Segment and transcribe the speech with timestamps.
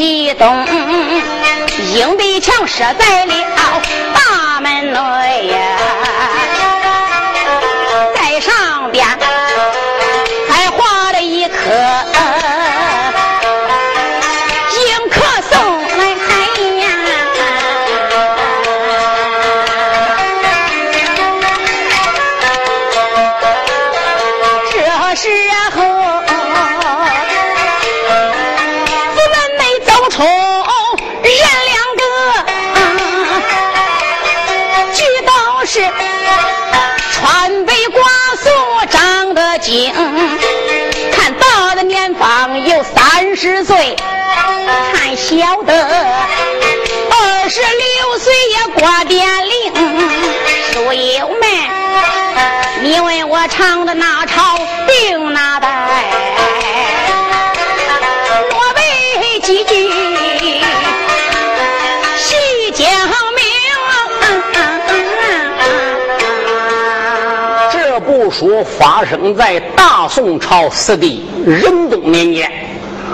[0.00, 0.66] 启动，
[1.92, 3.34] 硬壁墙设在了
[4.14, 5.76] 大门内呀，
[68.78, 72.50] 发生在大宋朝四帝仁宗年间，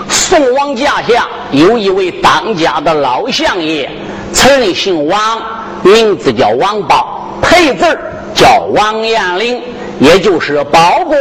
[0.09, 3.89] 宋王驾下有一位当家的老相爷，
[4.31, 5.41] 此人姓王，
[5.83, 7.85] 名字叫王豹，配字
[8.33, 9.61] 叫王彦龄，
[9.99, 11.15] 也就是包公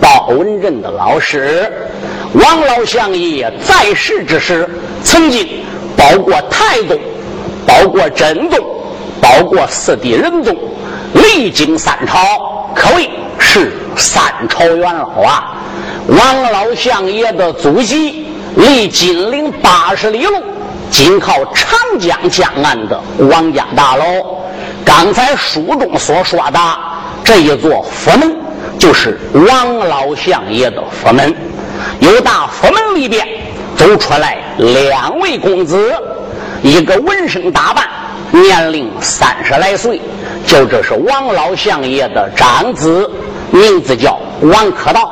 [0.00, 1.72] 包文正的老师。
[2.34, 4.68] 王老相爷在世之时，
[5.02, 5.46] 曾经
[5.96, 6.98] 包过太宗，
[7.66, 8.58] 包过真宗，
[9.20, 10.54] 包过四帝仁宗，
[11.14, 15.56] 历经三朝，可谓是三朝元老啊。
[16.06, 20.40] 王老相爷的祖籍离金陵八十里路，
[20.90, 24.04] 紧靠长江江岸的王家大楼。
[24.84, 26.60] 刚才书中所说的
[27.24, 28.36] 这一座佛门，
[28.78, 31.34] 就是王老相爷的佛门。
[32.00, 33.26] 由大佛门里边
[33.74, 35.92] 走出来两位公子，
[36.62, 37.88] 一个闻声打扮，
[38.42, 39.98] 年龄三十来岁，
[40.46, 43.10] 就这是王老相爷的长子，
[43.50, 45.10] 名字叫王可道。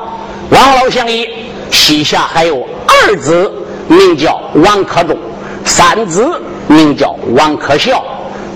[0.51, 1.27] 王老相爷
[1.71, 3.51] 膝下还有二子，
[3.89, 5.17] 名叫王可忠；
[5.65, 8.05] 三子名叫王可孝。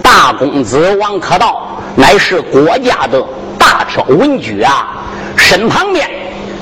[0.03, 3.25] 大公子王可道乃是国家的
[3.59, 4.99] 大挑文举啊，
[5.37, 6.09] 身旁边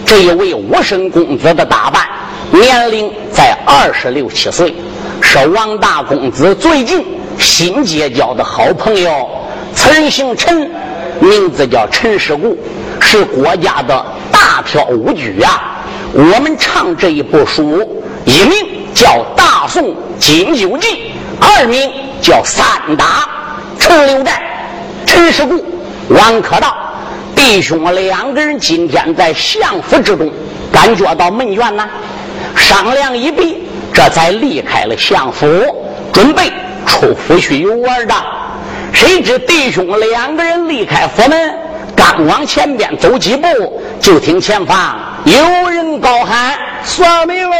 [0.04, 2.06] 这一位武生公子的打扮，
[2.52, 4.72] 年龄在二十六七岁，
[5.20, 7.04] 是王大公子最近
[7.38, 9.28] 新结交的好朋友。
[9.74, 10.70] 此人姓陈，
[11.20, 12.56] 名字叫陈世固，
[13.00, 15.84] 是国家的大票武举啊。
[16.12, 17.86] 我们唱这一部书，
[18.24, 18.52] 一名
[18.94, 19.06] 叫
[19.36, 20.86] 《大宋金九记》，
[21.40, 21.92] 二名
[22.22, 22.64] 叫《三
[22.96, 23.04] 打》。
[23.78, 24.42] 陈留寨、
[25.04, 25.62] 陈世固、
[26.08, 26.74] 王可道
[27.34, 30.32] 弟兄两个人今天在相府之中，
[30.72, 31.86] 感觉到闷怨呐，
[32.56, 33.58] 商量一毕，
[33.92, 35.46] 这才离开了相府，
[36.12, 36.50] 准备
[36.86, 38.14] 出府去游玩的。
[38.92, 41.58] 谁知弟兄两个人离开府门，
[41.94, 47.56] 刚往前边走几步，就听前方有人高喊：“算命喽！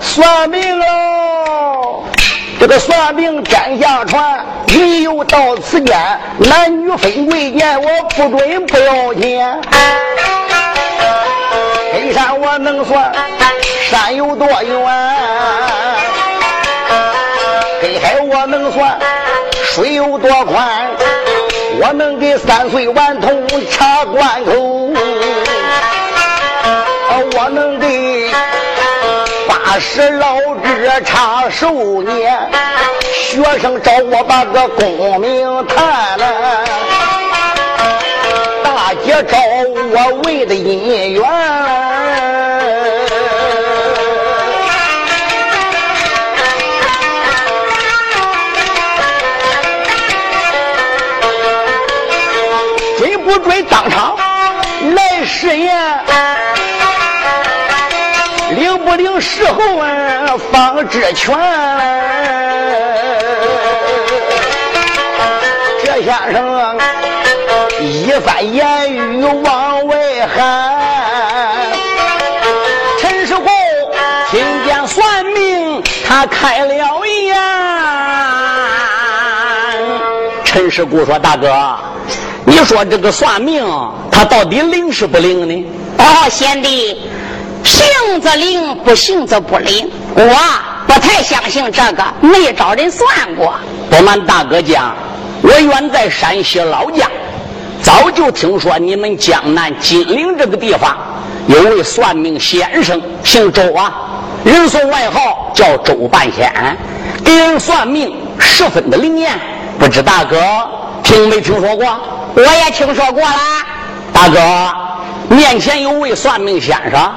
[0.00, 2.02] 算命喽！”
[2.58, 5.96] 这个算命天下传，人有到此间，
[6.38, 9.60] 男女分贵贱，我不准不要钱。
[11.92, 13.12] 黑山我能算，
[13.90, 15.83] 山有多远？
[18.74, 18.98] 黑海我能算，
[19.62, 20.90] 水有多宽？
[21.80, 24.52] 我能给三岁顽童插关口，
[27.36, 28.30] 我能给。
[29.46, 32.36] 八十老者插寿年，
[33.12, 36.64] 学生找我把个功名谈了。
[38.64, 42.03] 大姐找我为的姻缘。
[59.24, 61.34] 时候啊，方知全。
[65.82, 66.76] 这先生
[67.80, 69.96] 一番言语往外
[70.36, 71.72] 喊，
[73.00, 73.46] 陈世公
[74.30, 77.34] 听见算命，他开了眼。
[80.44, 81.76] 陈世姑说：“大哥，
[82.44, 83.64] 你说这个算命，
[84.10, 85.66] 他到底灵是不灵呢？”
[85.98, 87.00] 哦，贤弟。
[87.74, 89.90] 行则灵，不行则不灵。
[90.14, 90.22] 我
[90.86, 93.54] 不太相信这个，没找人算过。
[93.90, 94.94] 不瞒大哥讲，
[95.42, 97.10] 我远在山西老家，
[97.82, 100.96] 早就听说你们江南金陵这个地方
[101.48, 103.92] 有位算命先生，姓周啊，
[104.44, 106.52] 人送外号叫周半仙，
[107.24, 109.32] 给人算命十分的灵验。
[109.80, 110.36] 不知大哥
[111.02, 111.86] 听没听说过？
[112.36, 113.66] 我也听说过啦。
[114.12, 117.12] 大哥，面前有位算命先生。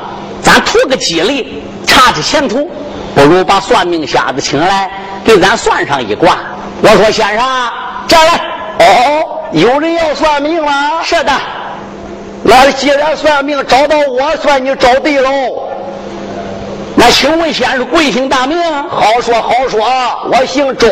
[0.48, 2.70] 咱图个吉利，查查前途，
[3.14, 4.90] 不如把算命瞎子请来，
[5.26, 6.38] 给咱算上一卦。
[6.82, 7.46] 我说先生，
[8.08, 8.42] 这来。
[8.80, 10.72] 哦，有人要算命了？
[11.04, 11.34] 是的。
[12.44, 15.30] 那既然算命找到我，算你找对喽。
[16.96, 18.58] 那请问先生贵姓大名？
[18.90, 19.86] 好说好说，
[20.32, 20.88] 我姓周，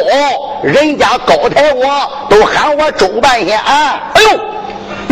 [0.64, 3.58] 人家高抬我，都喊我周半仙。
[3.58, 4.00] 哎
[4.34, 4.40] 呦！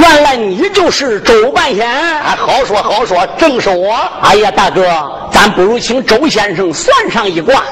[0.04, 1.90] 原来你就是周半仙，
[2.36, 3.96] 好说好说，正是我。
[4.22, 4.86] 哎呀，大哥，
[5.32, 7.64] 咱不如请周先生算上一卦。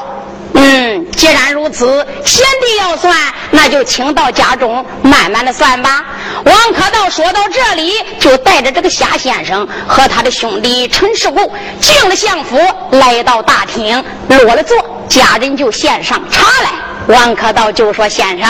[0.53, 1.85] 嗯，既然如此，
[2.23, 3.13] 贤弟要算，
[3.51, 6.05] 那就请到家中慢慢的算吧。
[6.45, 11.51] 王可道说到这里，就带着这个夏先生和他的兄弟陈世固
[11.81, 12.57] 进了相府，
[12.91, 14.77] 来到大厅落了座，
[15.09, 16.71] 家人就献上茶来。
[17.11, 18.49] 王可道就说：“先生，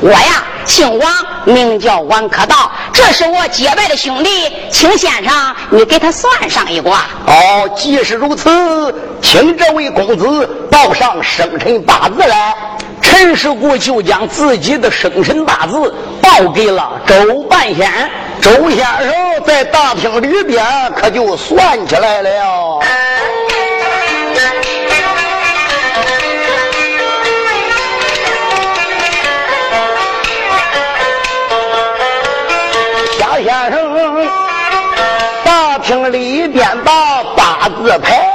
[0.00, 1.12] 我呀姓王，
[1.44, 12.54] 名叫王可道，这是我结拜的兄弟，请先生你给他算上一卦。”哦，既是如此，请这位公子报上生辰八字来。
[13.02, 18.10] 陈世谷就将自己的生辰八字报给了周半仙。
[18.40, 20.64] 周先生在大厅里边
[20.96, 22.80] 可就算起来了。
[37.80, 38.28] 八字牌，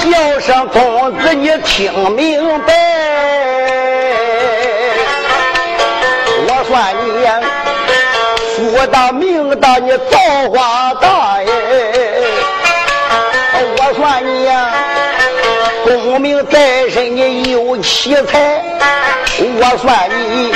[0.00, 2.74] 叫声公子你听明白。
[6.46, 7.06] 我算你
[8.56, 10.18] 福大命大，你造
[10.52, 11.46] 化大哎。
[13.76, 14.72] 我算你呀，
[15.84, 18.62] 功名在身，你有奇才。
[19.38, 20.52] 我算你。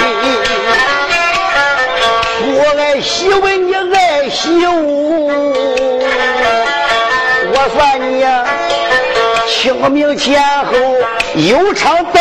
[2.50, 5.77] 我爱媳妇，你爱媳妇，
[7.68, 8.24] 算你，
[9.48, 10.72] 清明前后
[11.34, 12.20] 有场灾。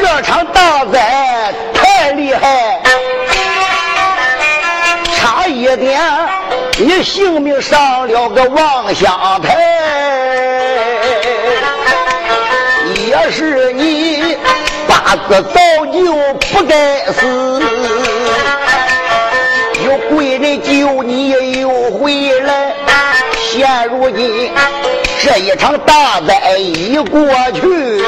[0.00, 2.80] 这场大灾太厉害，
[5.16, 6.00] 差一点。
[6.78, 9.56] 你性命上了个望乡台，
[12.94, 13.72] 也是
[15.18, 16.14] 八字早就
[16.52, 17.60] 不该死。
[19.84, 22.72] 有贵人救你又回来，
[23.50, 24.52] 现如今
[25.22, 27.20] 这一场大灾已过
[27.54, 28.02] 去，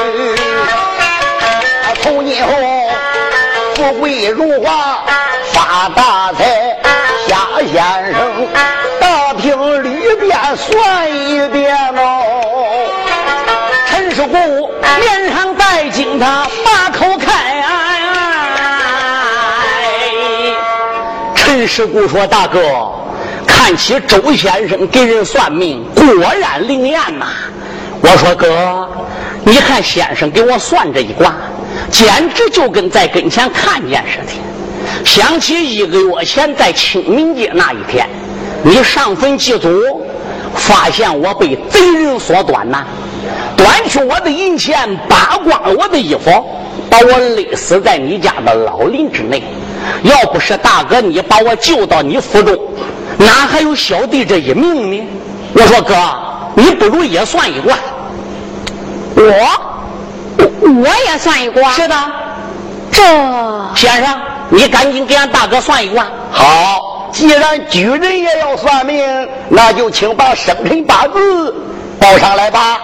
[2.01, 2.51] 从今后
[3.75, 5.03] 富贵荣华
[5.51, 6.77] 发大财。
[7.27, 8.47] 夏先生，
[8.99, 11.10] 大厅里边算
[21.61, 22.59] 陈世故说：“大哥，
[23.45, 26.03] 看起周先生给人算命，果
[26.41, 27.27] 然灵验呐。”
[28.01, 28.89] 我说：“哥，
[29.43, 31.35] 你看先生给我算这一卦，
[31.91, 34.33] 简直就跟在跟前看见似的。”
[35.05, 38.09] 想起一个月前在清明节那一天，
[38.63, 39.69] 你上坟祭祖，
[40.55, 42.83] 发现我被贼人所端呐，
[43.55, 46.31] 端去我的银钱，扒光了我的衣服，
[46.89, 49.43] 把我勒死在你家的老林之内。
[50.03, 52.57] 要不是大哥你把我救到你府中，
[53.17, 55.07] 哪还有小弟这一命呢？
[55.53, 55.95] 我说哥，
[56.55, 57.77] 你不如也算一卦。
[59.15, 59.23] 我
[60.63, 61.71] 我也算一卦。
[61.73, 61.95] 是的，
[62.91, 63.01] 这
[63.75, 64.19] 先生，
[64.49, 66.07] 你赶紧给俺大哥算一卦。
[66.31, 71.53] 好，既然举人也要算命，那就请把生辰八字
[71.99, 72.79] 报上来吧。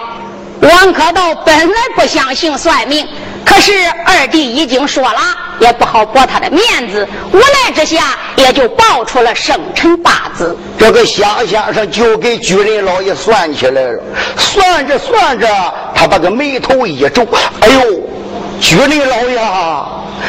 [0.60, 3.06] 王可道本来不相信算命，
[3.48, 3.72] 可是
[4.04, 5.18] 二弟已经说了，
[5.58, 10.54] 也不好驳他的面子，无奈之下也就报出了生辰八字。
[10.78, 14.02] 这个夏先生就给举人老爷算起来了，
[14.36, 15.48] 算着算着，
[15.94, 17.26] 他把个眉头一皱，
[17.60, 18.00] 哎呦，
[18.60, 19.40] 举人老爷，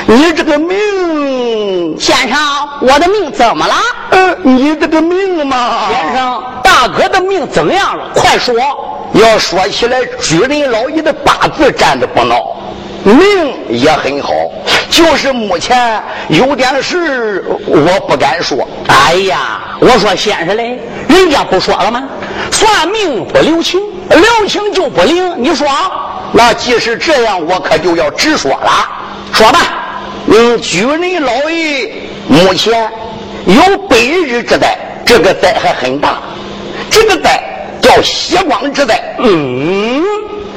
[0.08, 2.38] 你这个命，先生，
[2.82, 3.76] 我的命怎么了？
[4.12, 8.06] 呃，你这个命嘛，先生，大哥的命怎么样了？
[8.16, 8.56] 快说。
[9.14, 12.56] 要说起来，举人老爷的八字占的不孬，
[13.04, 14.34] 命也很好，
[14.90, 18.68] 就是目前有点事，我不敢说。
[18.88, 22.04] 哎呀，我说先生嘞，人家不说了吗？
[22.52, 23.80] 算命不留情，
[24.10, 25.34] 留情就不灵。
[25.38, 25.68] 你说，
[26.34, 28.72] 那既是这样，我可就要直说了。
[29.34, 29.60] 说吧，
[30.28, 31.94] 嗯，举人老爷
[32.28, 32.92] 目前
[33.46, 36.20] 有百日之灾，这个灾还很大，
[36.90, 37.46] 这个灾。
[37.82, 40.04] 叫血光之灾，嗯，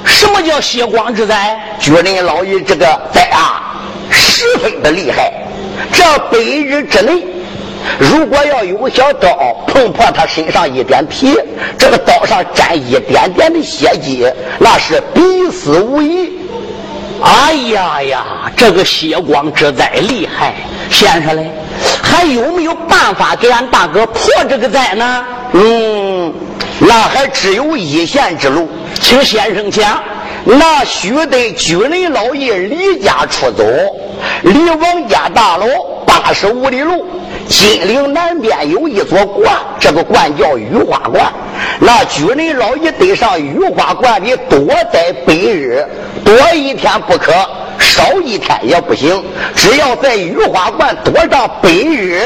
[0.04, 1.59] 什么叫血光之灾？
[1.78, 3.80] 举人老爷这个灾啊，
[4.11, 5.32] 十分的厉害。
[5.92, 7.25] 这百日之内，
[7.99, 9.28] 如果要有个小刀
[9.66, 11.37] 碰破他身上一点皮，
[11.78, 14.26] 这个刀上沾一点点的血迹，
[14.59, 16.32] 那是必死无疑。
[17.23, 18.25] 哎呀呀，
[18.56, 20.54] 这个血光之灾厉害，
[20.90, 21.50] 先生嘞，
[22.02, 25.25] 还有没有办法给俺大哥破这个灾呢？
[25.52, 26.32] 嗯。
[26.85, 28.68] 那还只有一线之路，
[29.02, 30.02] 请先生讲。
[30.44, 33.64] 那须得举人老爷离家出走，
[34.42, 35.66] 离王家大楼
[36.06, 37.06] 八十五里路。
[37.49, 41.32] 金陵南边有一座观，这个观叫雨花观。
[41.78, 44.59] 那举人老爷得上雨花观里多
[44.92, 45.87] 待百日，
[46.25, 47.32] 多一天不可，
[47.78, 49.23] 少一天也不行。
[49.54, 52.21] 只要在雨花观多上百日，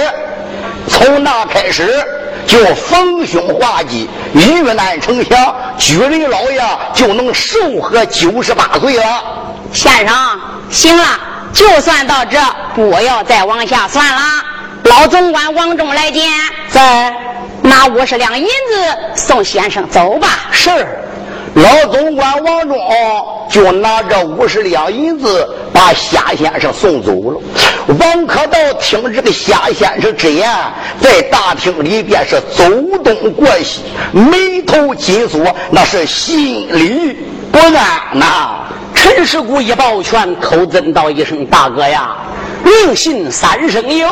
[0.88, 2.02] 从那开始。
[2.46, 6.60] 就逢凶化吉，遇难成祥，举人老爷
[6.94, 9.22] 就能寿和九十八岁了。
[9.72, 10.16] 先生，
[10.70, 11.04] 行了，
[11.52, 12.38] 就算到这，
[12.74, 14.22] 不要再往下算了。
[14.84, 16.30] 老总管王忠来见，
[16.70, 17.14] 再
[17.62, 20.28] 拿五十两银子送先生走吧。
[20.52, 20.70] 是。
[21.56, 22.78] 老总管王忠
[23.48, 27.40] 就拿着五十两银子把夏先生送走了。
[27.98, 30.46] 王可道听这个夏先生之言，
[31.00, 32.64] 在大厅里边是走
[33.02, 33.80] 东过西，
[34.12, 37.16] 眉头紧锁，那是心里
[37.50, 38.66] 不安呐。
[38.94, 42.16] 陈世古一抱拳，口尊道一声：“大哥呀，
[42.64, 44.10] 宁信三声有，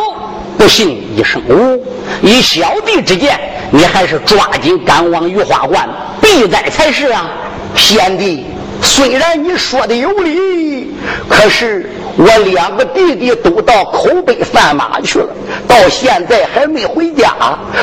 [0.56, 1.84] 不信一声无。
[2.22, 3.38] 以小弟之见，
[3.74, 5.88] 你还是抓紧赶往御花观。”
[6.22, 7.30] 避灾才是啊，
[7.74, 8.46] 贤弟，
[8.80, 10.94] 虽然你说的有理，
[11.28, 15.28] 可是我两个弟弟都到口碑贩马去了，
[15.68, 17.34] 到现在还没回家。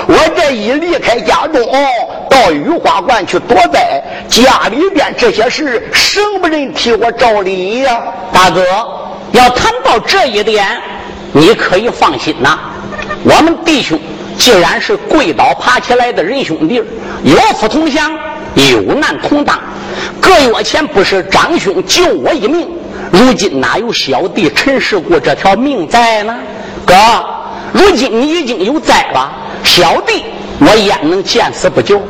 [0.07, 1.61] 我这一离开家中，
[2.29, 8.01] 到御花观去躲灾，家里边这些事，什么人替我照理呀？
[8.33, 8.63] 大哥，
[9.33, 10.65] 要谈到这一点，
[11.31, 12.57] 你可以放心呐，
[13.23, 13.99] 我们弟兄。
[14.37, 16.81] 既然是跪倒爬起来的仁兄弟，
[17.23, 18.11] 有福同享，
[18.55, 19.59] 有难同当。
[20.19, 22.67] 个月前不是张兄救我一命，
[23.11, 26.35] 如今哪有小弟陈世过这条命在呢？
[26.85, 26.95] 哥，
[27.71, 29.31] 如今你已经有灾了，
[29.63, 30.23] 小弟
[30.59, 32.01] 我焉能见死不救？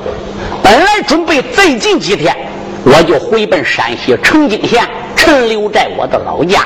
[0.64, 2.36] 本来准备最近几天，
[2.84, 6.66] 我就回奔山西澄清县，陈留在我的老家。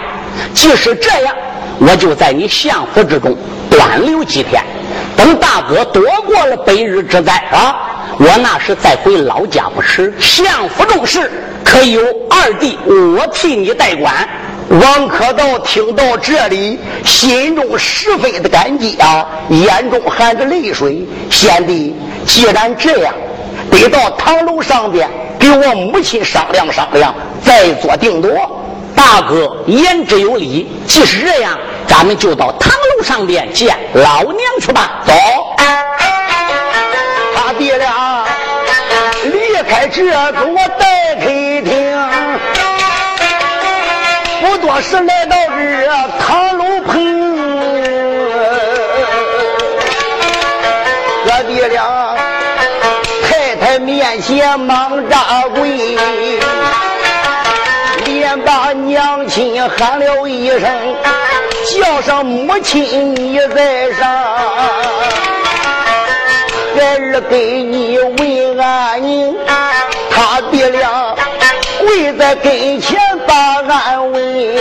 [0.53, 1.33] 即使这样，
[1.79, 3.35] 我就在你相府之中
[3.69, 4.61] 短留几天。
[5.17, 7.75] 等大哥躲过了百日之灾啊，
[8.19, 10.13] 我那时再回老家不迟。
[10.19, 11.31] 相府中事
[11.63, 14.27] 可有二弟我替你代管。
[14.67, 21.05] 王可道听到这里，心中十分的感激啊，眼中含着泪水。
[21.29, 21.95] 贤弟，
[22.25, 23.13] 既然这样，
[23.69, 25.07] 得到堂楼上边
[25.39, 28.31] 给我母亲商量商量，再做定夺。
[28.95, 31.59] 大哥言之有理，既是这样。
[31.87, 35.03] 咱们就到堂楼上边见老娘去吧。
[35.05, 35.13] 走，
[37.35, 38.25] 他爹俩
[39.23, 41.27] 离开这座待客
[41.63, 42.09] 厅，
[44.41, 45.87] 不多时来到这
[46.19, 46.93] 堂楼棚，
[51.23, 52.15] 哥爹俩
[53.23, 55.97] 太太面前忙扎跪，
[58.37, 60.95] 把娘亲喊了一声。
[61.79, 64.07] 叫上母亲你在上，
[66.75, 69.35] 孩儿给你问安宁。
[70.11, 71.15] 他爹俩
[71.79, 73.33] 跪在跟前把
[73.67, 74.55] 安慰，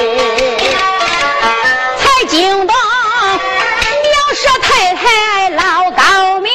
[1.98, 6.50] 才惊动苗氏太太老高明，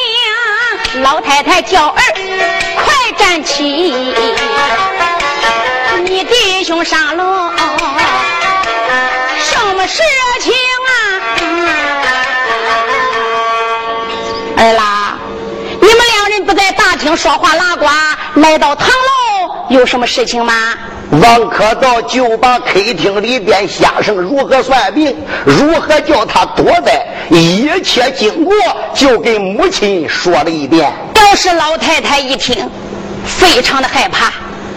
[1.02, 2.02] 老太太叫儿
[2.84, 3.94] 快站起，
[6.70, 7.24] 兄上楼
[9.42, 10.00] 什么事
[10.40, 10.52] 情
[10.86, 10.92] 啊？
[14.56, 15.18] 儿啦，
[15.80, 17.86] 你们两人不在大厅说话拉呱，
[18.40, 20.54] 来到堂楼有什么事情吗？
[21.10, 25.12] 王可道就把客厅里边先生如何算命，
[25.44, 28.54] 如何叫他躲灾，一切经过
[28.94, 30.94] 就给母亲说了一遍。
[31.12, 32.70] 倒是老太太一听，
[33.26, 34.32] 非常的害怕。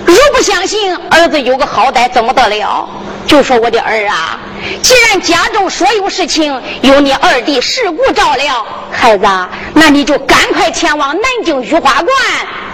[0.06, 2.90] 如不相信儿子有个好歹，怎么得了？
[3.26, 4.38] 就说我的儿啊，
[4.82, 9.26] 既然家中所有事情由你二弟世故照料，孩子，
[9.74, 12.08] 那你就赶快前往南京御花观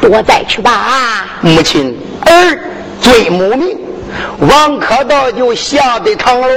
[0.01, 0.71] 躲灾去吧。
[0.71, 1.95] 啊，母亲，
[2.25, 2.59] 儿
[2.99, 3.77] 遵母命。
[4.39, 6.47] 王可道就下得堂楼，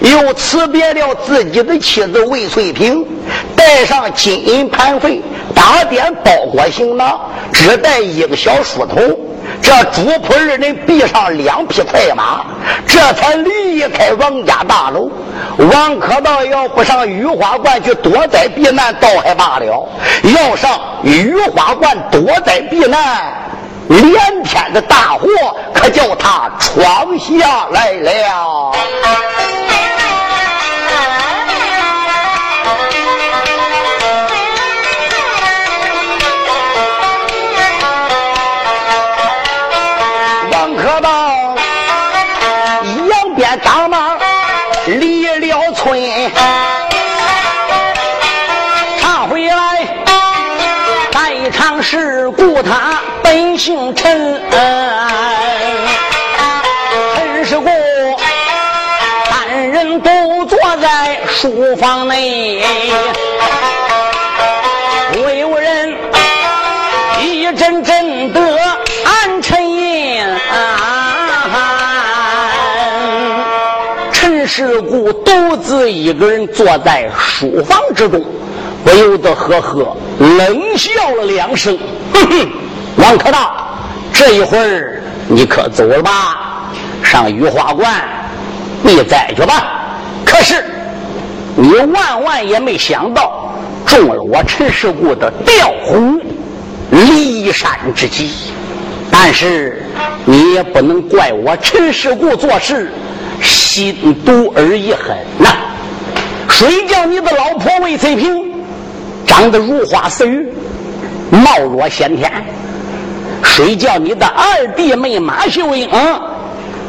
[0.00, 3.06] 又辞别了自己的妻子魏翠萍，
[3.54, 5.22] 带上金银盘费，
[5.54, 7.20] 打点包裹行囊，
[7.52, 9.16] 只带一个小书童。
[9.60, 12.44] 这主仆二人逼上两匹快马，
[12.86, 15.10] 这才离开王家大楼。
[15.58, 19.88] 王可道要不上御花观去躲灾避难，倒还罢了；
[20.34, 23.32] 要上御花观躲灾避难，
[23.88, 25.28] 连天的大祸
[25.74, 28.72] 可叫他闯下来了。
[61.82, 62.62] 房内，
[65.16, 65.92] 未无人
[67.20, 68.40] 一阵阵的
[69.04, 70.24] 暗沉吟。
[74.12, 78.24] 陈世故独自一个人坐在书房之中。
[78.84, 81.76] 不由得呵呵冷笑了两声，
[82.14, 82.52] 哼哼，
[82.96, 83.76] 王可道，
[84.12, 86.62] 这一会儿你可走了吧？
[87.02, 88.08] 上御花馆
[88.82, 89.80] 你再去吧。
[90.24, 90.64] 可是
[91.56, 93.52] 你万万也没想到，
[93.86, 96.20] 中了我陈世故的调虎
[96.90, 98.30] 离山之计。
[99.10, 99.82] 但是
[100.24, 102.90] 你也不能怪我陈世故做事
[103.42, 105.50] 心毒而已狠呐。
[106.48, 108.50] 谁叫你的老婆魏翠萍？
[109.26, 110.46] 长得如花似玉，
[111.30, 112.30] 貌若仙天；
[113.42, 116.20] 谁叫你的二弟妹马秀英啊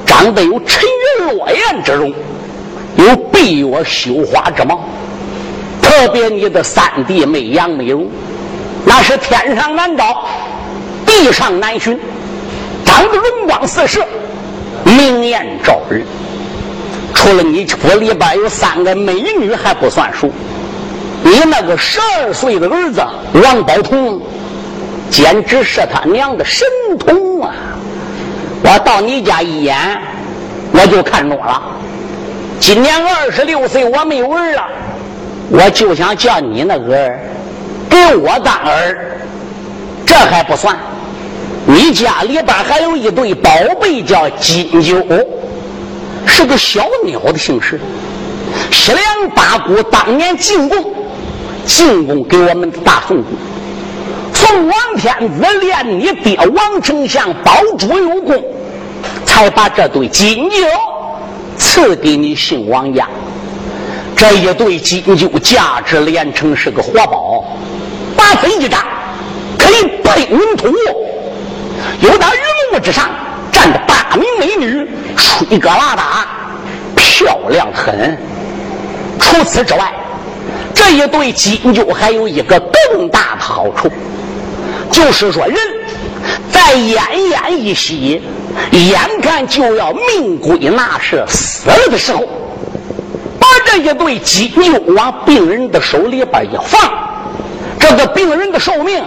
[0.05, 2.13] 长得有沉鱼落雁之容，
[2.97, 4.79] 有闭月羞花之貌？
[5.81, 8.07] 特别你的三弟妹杨美容，
[8.85, 10.25] 那是天上难找，
[11.05, 11.99] 地上难寻，
[12.85, 14.05] 长得容光四射，
[14.83, 16.03] 明艳照人。
[17.13, 20.31] 除了你府里边有三个美女还不算数。
[21.23, 23.01] 你那个十二岁的儿子
[23.43, 24.21] 王宝通，
[25.09, 26.67] 简直是他娘的神
[26.99, 27.53] 童啊！
[28.63, 29.77] 我到你家一眼，
[30.73, 31.61] 我就看中了。
[32.65, 34.63] 今年二十六岁，我没有儿了，
[35.49, 37.19] 我就想叫你那个儿
[37.89, 39.17] 给我当儿。
[40.05, 40.73] 这还不算，
[41.65, 44.95] 你家里边还有一对宝贝，叫金九，
[46.25, 47.77] 是个小鸟的姓氏。
[48.71, 50.93] 西凉八股当年进贡。
[51.65, 53.25] 进贡给我们的大宋国，
[54.33, 58.41] 宋王天子连你爹王丞相宝珠有功，
[59.25, 60.65] 才把这对金牛
[61.57, 63.07] 赐给你姓王家。
[64.15, 67.43] 这一对金酒价值连城，是个活宝，
[68.15, 68.85] 八分一扎，
[69.57, 70.75] 可以喷云吐雾。
[72.01, 73.09] 有那云雾之上
[73.51, 74.87] 站着八名美女，
[75.17, 76.27] 吹歌拉打，
[76.95, 78.17] 漂亮很。
[79.19, 79.93] 除此之外。
[80.75, 83.89] 这一对金酒还有一个更大的好处，
[84.91, 85.55] 就是说人
[86.51, 86.97] 在奄
[87.31, 88.21] 奄一息、
[88.71, 92.27] 眼看就要命归那是死了的时候，
[93.39, 96.81] 把这一对金酒往病人的手里边一放，
[97.79, 99.03] 这个病人的寿命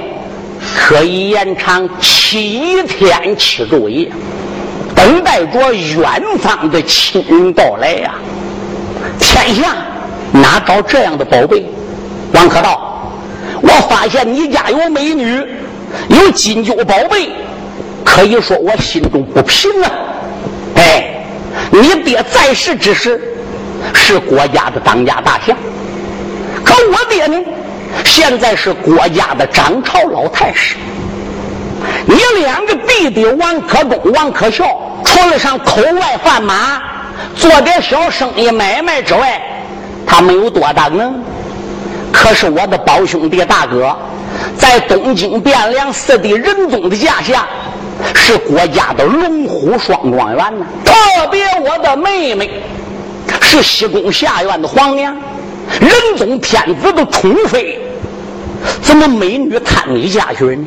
[0.77, 4.11] 可以延长七天七昼夜，
[4.95, 8.15] 等待着远方的亲人到来呀！
[9.19, 9.75] 天下。
[10.33, 11.65] 哪找这样的宝贝？
[12.35, 13.11] 王可道，
[13.63, 15.43] 我发现你家有美女，
[16.09, 17.31] 有金鹫宝贝，
[18.07, 19.90] 可以说我心中不平啊！
[20.77, 21.27] 哎，
[21.71, 23.21] 你爹在世之时
[23.92, 25.55] 是国家的当家大相，
[26.64, 27.37] 可我爹呢，
[28.05, 30.77] 现在是国家的掌朝老太师。
[32.07, 34.64] 你两个弟弟王可忠、王可孝，
[35.05, 36.81] 除了上口外贩马、
[37.35, 39.42] 做点小生意买卖之外，
[40.07, 41.23] 他没有多大能。
[42.12, 43.95] 可是我的胞兄弟大哥，
[44.57, 47.47] 在东京汴梁四弟仁宗的驾下，
[48.15, 50.67] 是国家的龙虎双状元呢。
[50.85, 52.51] 特别我的妹妹，
[53.41, 55.17] 是西宫下院的皇娘，
[55.81, 57.79] 仁宗天子的宠妃，
[58.83, 60.65] 怎么美女探你家去呢？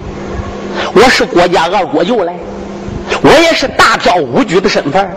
[0.93, 2.33] 我是国家二国舅来，
[3.21, 5.09] 我也是大票武举的身份，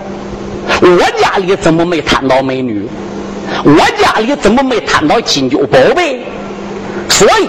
[0.80, 2.88] 我家里怎么没贪到美女？
[3.64, 6.20] 我家里怎么没贪到金九宝贝？
[7.08, 7.48] 所以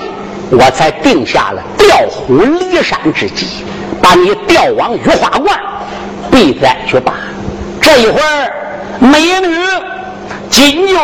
[0.51, 3.47] 我才定下了调虎离山之计，
[4.03, 5.57] 把你调往御花观
[6.29, 7.13] 避灾去吧。
[7.81, 8.53] 这一会儿，
[8.99, 9.57] 美女
[10.49, 10.99] 金酒，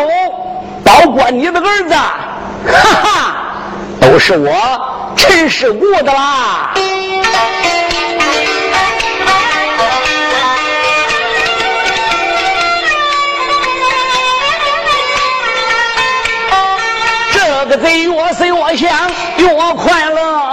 [0.84, 3.36] 包括你的儿子，哈哈，
[3.98, 4.54] 都是我
[5.16, 6.72] 陈世姑的啦。
[17.32, 20.49] 这个贼越是越想越快乐，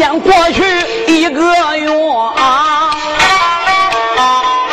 [0.00, 0.64] 间过去
[1.06, 1.90] 一个月，
[2.38, 2.90] 啊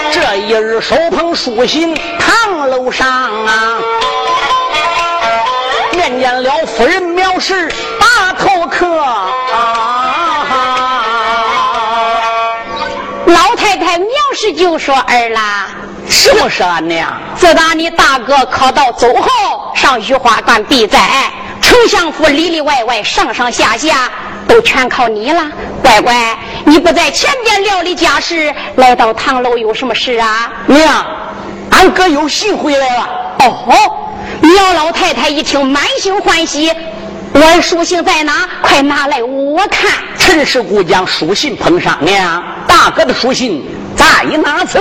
[0.10, 3.06] 这一日手捧书信堂楼上
[3.46, 3.78] 啊，
[5.92, 8.88] 面见了夫人苗氏把头磕。
[13.26, 15.68] 老太太苗氏就说儿啦。
[16.08, 17.12] 什么是俺娘？
[17.36, 20.98] 自打你大哥考到走后，上御花观避灾，
[21.62, 24.10] 丞相府里里外外上上下下
[24.48, 25.44] 都全靠你了。
[25.82, 30.52] 乖乖，你不在前边料理家事，来到堂楼有什么事啊？
[30.66, 31.06] 娘，
[31.72, 33.10] 俺哥有信回来了。
[33.40, 34.08] 哦，
[34.42, 36.72] 苗老太太一听，满心欢喜。
[37.34, 38.50] 我书信在哪？
[38.62, 39.92] 快拿来我看。
[40.18, 43.64] 陈氏姑将书信捧上，娘，大哥的书信
[43.96, 44.80] 在哪此？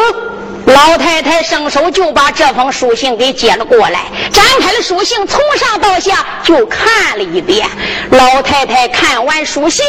[0.67, 4.03] 老太太伸手就把这封书信给接了过来，
[4.33, 7.69] 展开了书信，从上到下就看了一遍。
[8.11, 9.85] 老太太看完书信，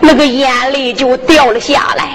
[0.00, 2.08] 那个眼泪就掉了下来，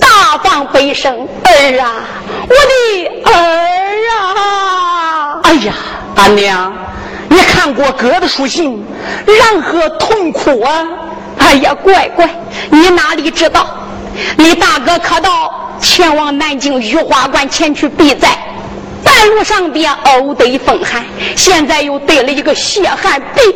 [0.00, 2.04] 大放悲声：“儿啊，
[2.48, 3.32] 我的儿
[4.18, 5.40] 啊！
[5.44, 5.72] 哎呀，
[6.16, 6.72] 俺娘，
[7.28, 8.84] 你看过哥的书信，
[9.24, 10.84] 然何痛苦啊？
[11.38, 12.28] 哎呀，乖乖，
[12.70, 13.66] 你哪里知道，
[14.36, 18.28] 你大哥可到。”前往南京御花观前去避灾，
[19.02, 21.02] 半路上边偶得风寒，
[21.34, 23.54] 现在又得了一个血汗病，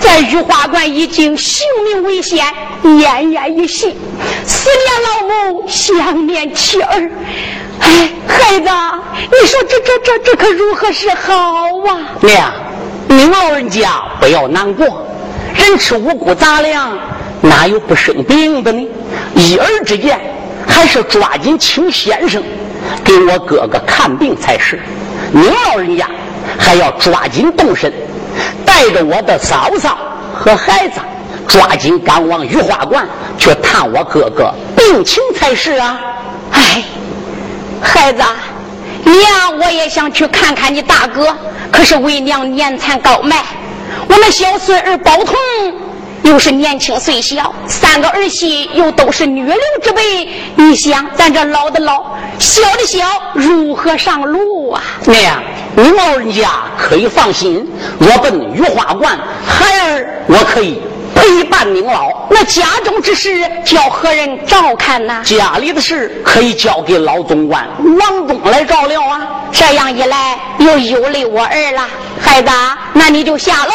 [0.00, 2.44] 在御花观已经性命危险，
[2.82, 3.96] 奄奄一息，
[4.44, 7.10] 思念老母，想念妻儿。
[7.78, 8.68] 哎，孩子，
[9.30, 12.00] 你说这这这这可如何是好啊？
[12.20, 12.52] 娘，
[13.06, 15.06] 您老人家不要难过，
[15.54, 16.98] 人吃五谷杂粮，
[17.48, 18.86] 哪有不生病的呢？
[19.36, 20.20] 一儿之见。
[20.66, 22.42] 还是抓紧请先生
[23.04, 24.80] 给我哥哥看病才是。
[25.30, 26.08] 您老人家
[26.58, 27.92] 还要抓紧动身，
[28.64, 29.98] 带着我的嫂嫂
[30.34, 31.00] 和孩子，
[31.46, 33.06] 抓紧赶往御花馆
[33.38, 36.00] 去探我哥哥病情才是啊！
[36.52, 36.82] 哎，
[37.82, 38.22] 孩子，
[39.04, 41.36] 娘我也想去看看你大哥，
[41.70, 43.44] 可是为娘年残高迈，
[44.08, 45.34] 我们小孙儿宝通。
[46.24, 54.82] 又是年轻岁小，三个儿媳又都是女流之辈，你想咱这老的老，小的小，如何上路啊？
[55.04, 55.42] 娘，
[55.76, 60.80] 您老人家可以放心，我奔玉花观，孩儿我可以
[61.14, 62.26] 陪伴您老。
[62.30, 63.30] 那家中之事
[63.64, 65.22] 叫何人照看呢？
[65.24, 69.20] 家里的事可以交给老总管王忠来照料啊。
[69.52, 71.88] 这样一来，又有累我儿了。
[72.20, 72.50] 孩子，
[72.92, 73.72] 那你就下楼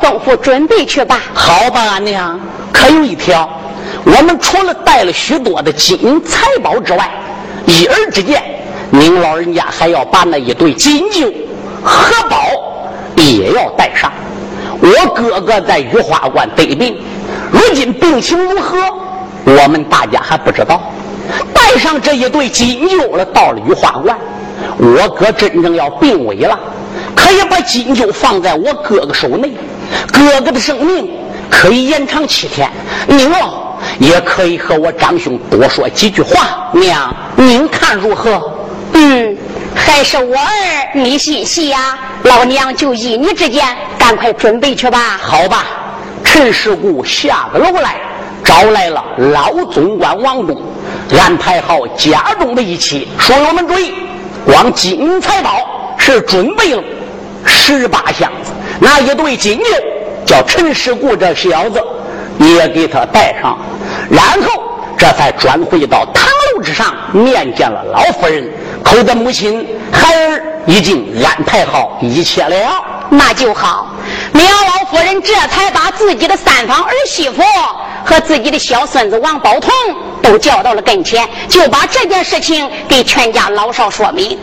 [0.00, 1.20] 吩咐准备去吧。
[1.34, 2.38] 好吧，俺娘。
[2.72, 3.48] 可有一条，
[4.04, 7.10] 我们除了带了许多的金银财宝之外，
[7.66, 8.42] 一儿之见，
[8.90, 11.32] 您老人家还要把那一对金酒、
[11.82, 12.36] 荷包
[13.16, 14.12] 也要带上。
[14.80, 16.96] 我哥哥在御花观得病，
[17.50, 18.76] 如今病情如何，
[19.44, 20.80] 我们大家还不知道。
[21.52, 24.16] 带上这一对金鹫了，到了御花观，
[24.78, 26.58] 我哥真正要病危了。
[27.14, 29.52] 可以把金鹫放在我哥哥手内，
[30.12, 31.10] 哥哥的生命
[31.50, 32.70] 可以延长七天。
[33.08, 36.70] 您哦，也可以和我长兄多说几句话。
[36.72, 38.52] 娘，您看如何？
[38.92, 39.36] 嗯，
[39.76, 41.98] 还是我儿你心细呀。
[42.24, 43.64] 老娘就依你之见，
[43.98, 45.20] 赶快准备去吧。
[45.22, 45.66] 好吧，
[46.24, 47.96] 陈世谷下个楼来，
[48.42, 50.60] 招来了老总管王公，
[51.16, 53.06] 安排好家中的一切。
[53.18, 53.92] 说友们注意，
[54.44, 56.82] 光金财宝是准备了
[57.44, 59.66] 十八箱子，那一对金牛
[60.24, 61.80] 叫陈世谷这小子
[62.38, 63.56] 你也给他带上，
[64.10, 64.62] 然后
[64.98, 66.24] 这才转回到堂
[66.56, 68.48] 楼之上面见了老夫人。
[68.82, 73.88] 口的母亲孩儿已经安排好一切了，那就好。
[74.32, 77.42] 苗老夫人这才把自己的三房儿媳妇
[78.04, 79.72] 和自己的小孙子王宝同
[80.22, 84.38] 都叫到了跟前，就把这件事情给全家老少说明。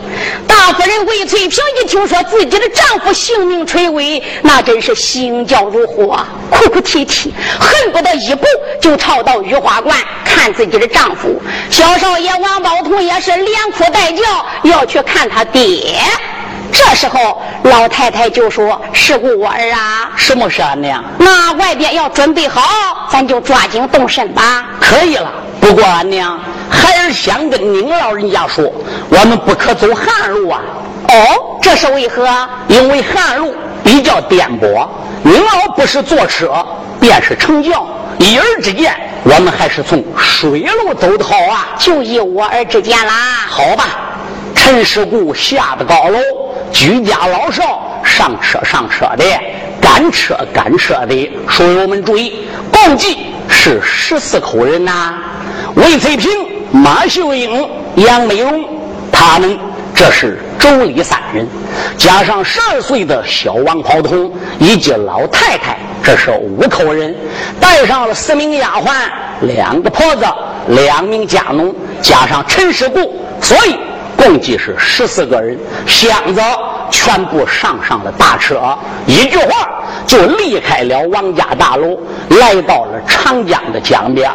[0.46, 6.18] 大夫人魏翠萍一听说自己的丈夫性命垂危，那真是心焦如火，
[6.50, 8.46] 哭哭啼啼，恨不得一步
[8.80, 11.40] 就朝到御花观看自己的丈夫。
[11.70, 14.22] 小少爷王宝同也是连哭带叫，
[14.62, 15.96] 要去看他爹。
[16.74, 21.02] 这时候，老太太就说：“是故我儿啊，什么事啊娘？
[21.18, 24.66] 那外边要准备好，咱就抓紧动身吧。
[24.80, 25.30] 可以了。
[25.60, 26.36] 不过俺娘，
[26.68, 28.72] 孩儿想跟您老人家说，
[29.08, 30.60] 我们不可走旱路啊。
[31.08, 32.28] 哦，这是为何？
[32.66, 34.84] 因为旱路比较颠簸，
[35.22, 36.66] 您老不是坐车，
[37.00, 37.86] 便是乘轿，
[38.18, 41.68] 一儿之见，我们还是从水路走的好啊。
[41.78, 43.12] 就依我儿之见啦。
[43.48, 43.84] 好吧，
[44.56, 46.18] 陈世谷下的高楼。
[46.72, 49.24] 居家老少上车上车的，
[49.80, 55.14] 赶车赶车的，书友们注意，共计是十四口人呐。
[55.76, 56.30] 魏翠萍、
[56.72, 58.64] 马秀英、杨美荣，
[59.12, 59.58] 他们
[59.94, 61.46] 这是妯娌三人，
[61.96, 67.14] 加上十二岁的小王跑通以及老太太，这是五口人，
[67.60, 68.92] 带上了四名丫鬟、
[69.42, 70.24] 两个婆子、
[70.68, 73.78] 两名家奴，加上陈世谷，所以。
[74.16, 76.40] 共计是十四个人，箱子
[76.90, 79.68] 全部上上了大车，一句话
[80.06, 81.98] 就离开了王家大楼，
[82.30, 84.30] 来到了长江的江边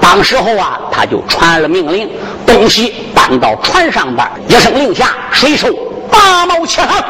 [0.00, 2.10] 当时候啊，他就传了命令，
[2.46, 5.68] 东西搬到船上边，一声令下，水手
[6.10, 7.02] 拔锚起航。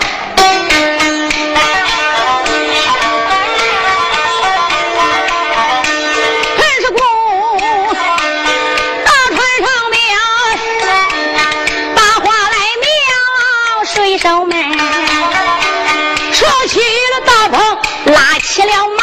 [18.56, 18.95] 起了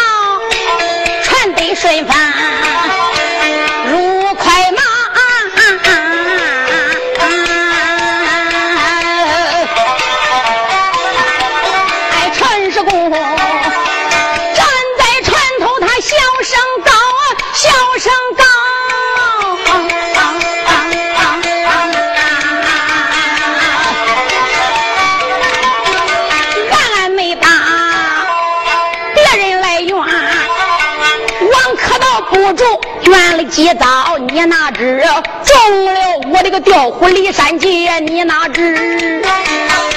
[33.53, 35.03] 急早，你哪知
[35.43, 37.87] 中了我这个调虎离山计？
[37.99, 39.21] 你哪知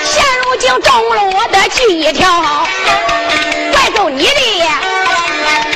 [0.05, 2.29] 现如今中了我的计条？
[3.73, 4.31] 怪咒你的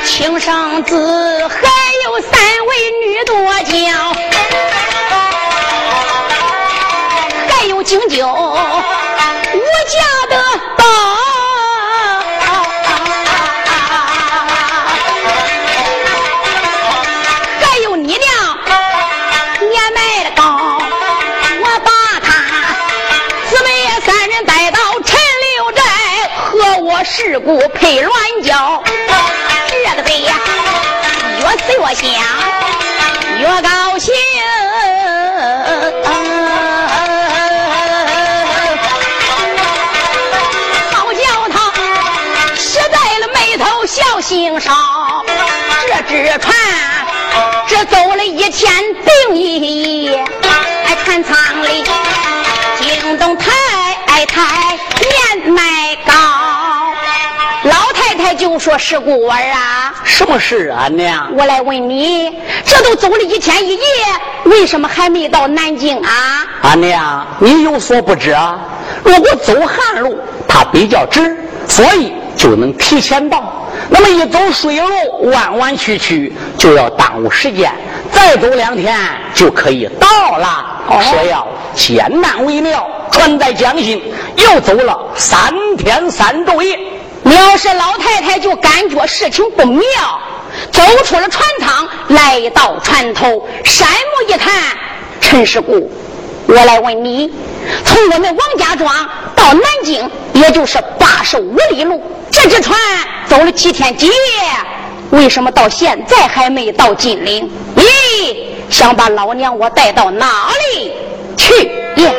[0.05, 1.30] 亲生子，
[27.13, 28.81] 事故配乱交，
[29.67, 30.33] 这个贼呀，
[31.41, 32.09] 越思越想，
[33.37, 34.13] 越高兴。
[40.89, 41.73] 好叫他
[42.55, 44.71] 实在了眉头笑心梢，
[45.87, 46.55] 这只船
[47.67, 48.73] 只走了一天
[49.27, 50.25] 定一夜，
[50.85, 51.83] 还看舱里
[52.79, 53.51] 惊动太
[54.27, 54.79] 太
[58.61, 61.31] 说事故儿啊，什么事啊娘？
[61.35, 62.31] 我来问你，
[62.63, 63.81] 这都走了一天一夜，
[64.43, 66.45] 为什么还没到南京啊？
[66.61, 68.59] 阿娘，你有所不知啊，
[69.03, 70.15] 如果走旱路，
[70.47, 71.35] 它比较直，
[71.67, 73.67] 所以就能提前到。
[73.89, 77.73] 那么一走水路，弯弯曲曲，就要耽误时间。
[78.11, 78.95] 再走两天
[79.33, 80.67] 就可以到了。
[81.01, 83.99] 说要艰难为妙，船在江心，
[84.35, 86.77] 又走了三天三昼夜。
[87.29, 89.81] 要是老太太就感觉事情不妙，
[90.71, 94.51] 走出了船舱，来到船头，山木一看，
[95.19, 95.91] 陈世谷，
[96.47, 97.31] 我来问你，
[97.85, 98.89] 从我们王家庄
[99.35, 102.79] 到南京，也就是八十五里路，这只船
[103.27, 104.13] 走了几天几夜，
[105.11, 107.49] 为什么到现在还没到金陵？
[107.75, 108.35] 咦，
[108.69, 110.91] 想把老娘我带到哪里
[111.37, 111.65] 去
[112.01, 112.11] 呀？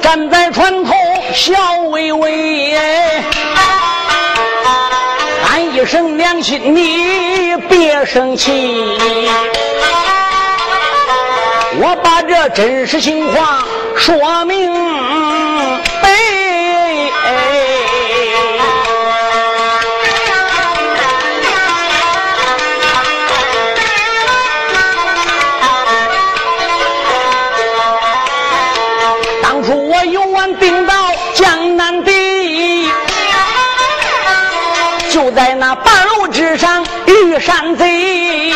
[0.00, 0.92] 站在船头
[1.34, 1.54] 笑
[1.90, 2.78] 微微，
[5.44, 8.50] 喊一声娘亲，你别生气。
[11.80, 13.64] 我把这真实情况
[13.96, 14.70] 说明
[37.38, 38.52] 山贼。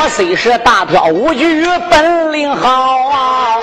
[0.00, 3.56] 我虽是大挑无惧，本领好啊，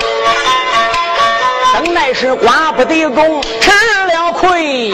[1.74, 3.70] 等乃是寡不敌众，吃
[4.06, 4.90] 了亏。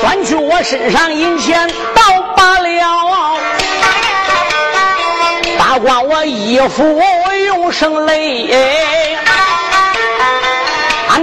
[0.00, 2.02] 端去我身上银钱倒
[2.36, 3.38] 罢了，
[5.58, 7.02] 扒光我衣服
[7.46, 9.11] 用声泪。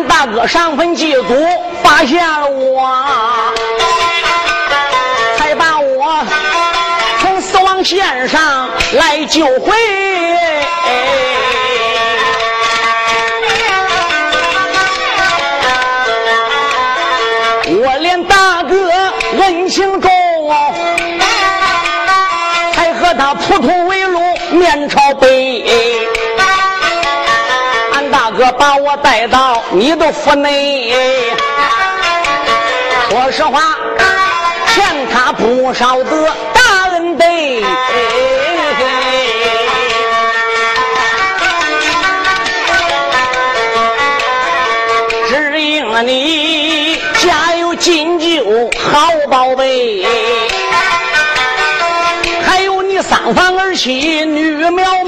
[0.07, 1.35] 大哥上坟祭祖，
[1.83, 3.53] 发现了我，
[5.38, 6.23] 才把我
[7.21, 9.73] 从死亡线上来救回。
[17.81, 18.91] 我连大哥
[19.41, 20.09] 恩情重，
[22.73, 24.19] 才和他铺土为路，
[24.51, 26.18] 面朝北。
[28.39, 30.93] 哥把我带到你的府内，
[33.10, 33.60] 说实话，
[34.73, 37.25] 欠他不少的大恩德。
[45.28, 50.06] 只因你家有金酒好宝贝，
[52.47, 54.98] 还有你三房儿媳女苗。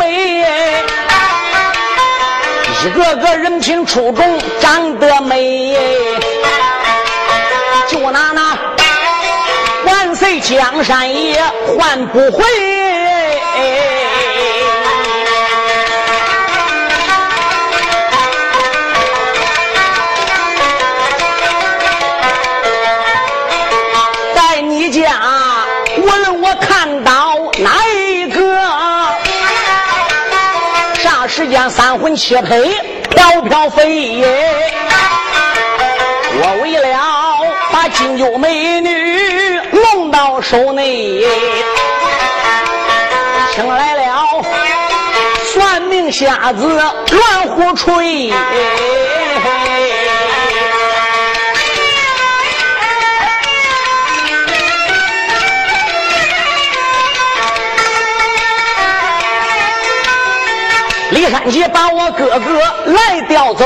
[2.83, 5.77] 一个个人品出众，长得美，
[7.87, 8.57] 就拿那
[9.85, 11.39] 万岁江山也
[11.77, 12.80] 换不回。
[32.23, 32.71] 且配
[33.09, 34.23] 飘飘飞，
[36.35, 36.87] 我为了
[37.73, 41.25] 把金九美女弄到手内，
[43.55, 44.45] 请来了
[45.51, 46.79] 算命瞎子
[47.09, 48.31] 乱胡吹。
[61.21, 62.59] 李山杰把我哥哥
[62.93, 63.63] 来调走，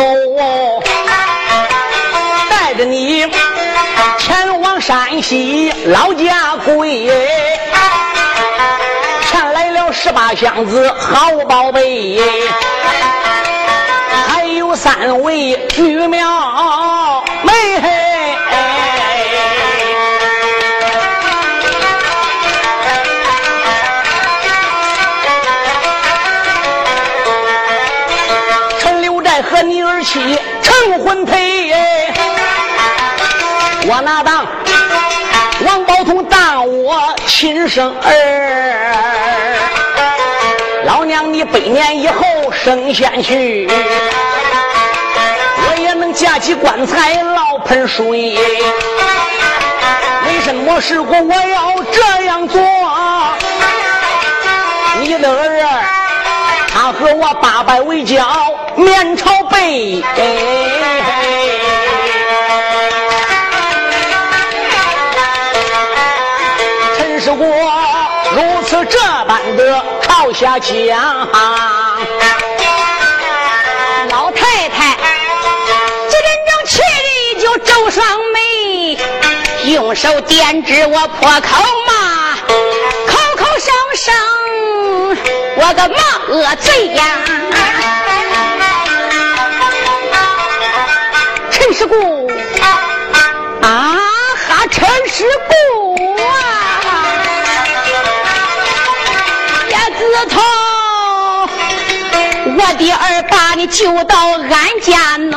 [2.49, 3.25] 带着你
[4.19, 7.09] 前往山西老家归。
[9.31, 12.19] 牵来了十八箱子好宝贝，
[14.27, 18.04] 还有三位女苗妹。
[30.05, 31.73] 妻成婚配，
[33.87, 34.45] 我哪当
[35.65, 38.85] 王宝通当我亲生儿？
[40.85, 43.67] 老娘你百年以后升仙去，
[45.67, 48.37] 我也能架起棺材捞盆水。
[50.27, 52.61] 为什么时候我要这样做？
[55.01, 55.83] 你的儿
[56.69, 58.23] 他和我八拜为交。
[58.77, 60.03] 面朝北，
[66.97, 67.45] 陈世国
[68.35, 71.27] 如此这般的朝下讲，
[74.09, 74.97] 老太太
[76.09, 76.81] 这真正气
[77.35, 78.97] 的就皱双眉，
[79.71, 82.35] 用手点指我破口骂，
[83.07, 84.13] 口口声声
[85.57, 85.97] 我个骂
[86.33, 87.03] 恶嘴呀！
[91.75, 91.93] 陈世姑
[93.61, 93.91] 啊，
[95.09, 95.53] 世故
[96.15, 96.23] 啊，
[99.67, 99.99] 也自
[100.29, 100.33] 从
[102.55, 105.35] 我的儿把你救到俺家内。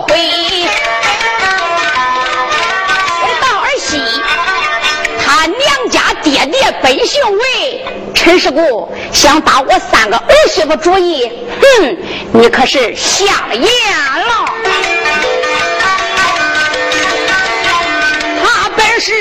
[0.00, 0.14] 回，
[3.40, 4.00] 到儿媳，
[5.24, 7.84] 他娘家爹爹本姓魏，
[8.14, 11.30] 陈世姑想打我三个儿媳妇主意，
[11.60, 11.96] 哼，
[12.32, 13.68] 你可是瞎了眼
[14.26, 14.46] 了。
[18.42, 19.12] 他本是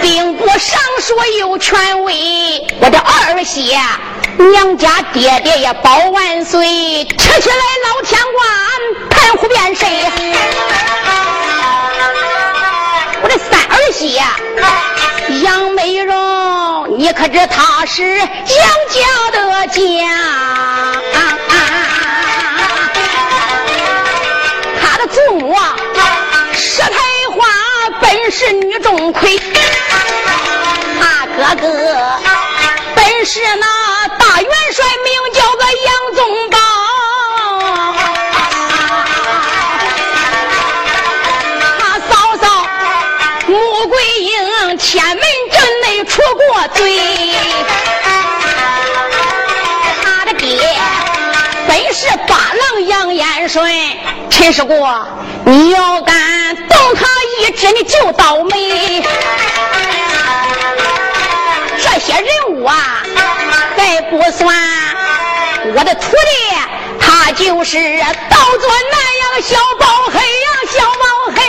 [0.00, 3.76] 兵部尚书有权威，我的二媳。
[4.38, 7.56] 娘家爹爹也保万岁，吃起来
[7.86, 8.46] 老天官
[9.10, 10.10] 盘虎变谁？
[13.22, 14.20] 我的三儿媳
[15.42, 18.26] 杨美荣，你可知她是杨
[18.90, 19.80] 家的家？
[24.80, 25.56] 她的祖母
[26.52, 26.90] 石台
[27.30, 27.46] 花
[28.00, 29.40] 本是女钟馗，
[31.00, 31.68] 他哥哥
[32.96, 34.03] 本是那。
[54.44, 54.76] 陈世国，
[55.46, 56.14] 你要敢
[56.68, 57.06] 动他
[57.40, 59.02] 一指，你就倒霉。
[61.78, 63.02] 这些人物啊。
[63.74, 64.54] 还不算，
[65.74, 66.18] 我的徒弟，
[67.00, 67.78] 他就是
[68.28, 71.40] 道做南阳小宝黑呀，小宝黑。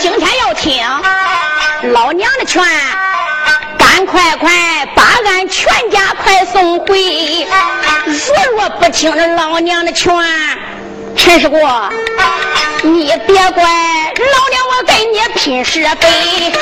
[0.00, 0.82] 今天要听
[1.92, 2.64] 老娘的劝，
[3.78, 7.46] 赶快快把俺全家快送回。
[8.68, 10.12] 不听老娘的劝，
[11.16, 11.58] 陈世国，
[12.82, 16.52] 你别怪老娘我跟你拼是非。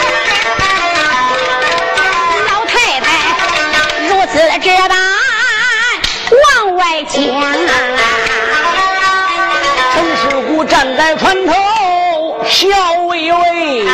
[2.49, 3.07] 老太太
[4.09, 4.11] 如。
[4.33, 4.91] 此这般
[6.45, 7.15] 往外讲，
[9.93, 11.53] 陈世姑站在船头
[12.45, 12.67] 笑
[13.07, 13.87] 微微，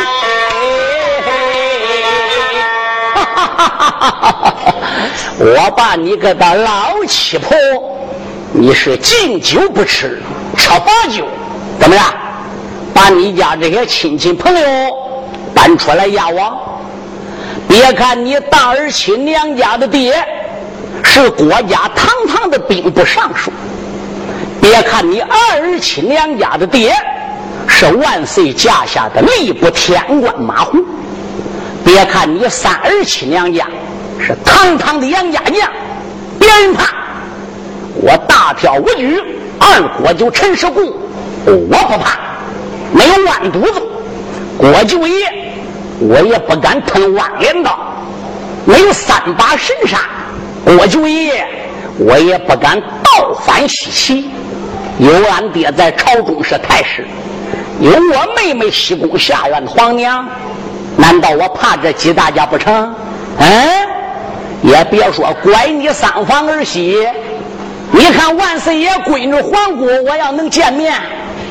[3.13, 3.57] 哈哈
[4.09, 4.53] 哈！
[5.39, 7.55] 我把你个的老七婆，
[8.53, 10.21] 你是敬酒不吃
[10.57, 11.25] 吃罚酒，
[11.79, 12.05] 怎么样？
[12.93, 14.67] 把你家这些亲戚朋友
[15.53, 16.79] 搬出来压我？
[17.67, 20.13] 别看你大儿亲娘家的爹
[21.03, 23.51] 是国家堂堂的兵部尚书，
[24.61, 26.95] 别看你二儿亲娘家的爹
[27.67, 30.77] 是万岁驾下的吏部天官马虎，
[31.83, 33.65] 别看你三儿亲娘家
[34.19, 35.71] 是堂堂的杨家将，
[36.39, 36.93] 别人怕，
[38.05, 39.21] 我大挑无惧，
[39.59, 40.93] 二国舅陈世固，
[41.45, 42.19] 我不怕，
[42.91, 43.81] 没有万犊子，
[44.57, 45.31] 郭舅爷。
[45.99, 47.79] 我也不敢吞万镰刀，
[48.65, 49.99] 没有三把神杀，
[50.65, 51.47] 国舅爷
[51.97, 54.29] 我也不敢倒反西岐。
[54.97, 57.07] 有俺爹在朝中是太师，
[57.79, 60.27] 有我妹妹西宫下院的皇娘，
[60.97, 62.93] 难道我怕这几大家不成？
[63.37, 63.47] 嗯，
[64.61, 67.07] 也别说拐你三房儿媳，
[67.95, 70.91] 你看万岁爷闺女皇姑，我要能见面，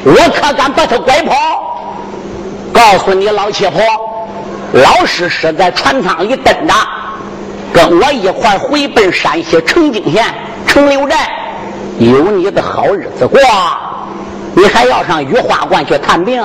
[0.05, 1.37] 我可敢把她拐跑。
[2.73, 3.81] 告诉你老七婆。
[4.73, 6.75] 老师是在船舱里等着，
[7.73, 10.25] 跟我一块回奔山西城京县
[10.67, 11.31] 城留寨，
[11.99, 13.39] 有你的好日子过。
[14.55, 16.43] 你还要上玉花观去探病？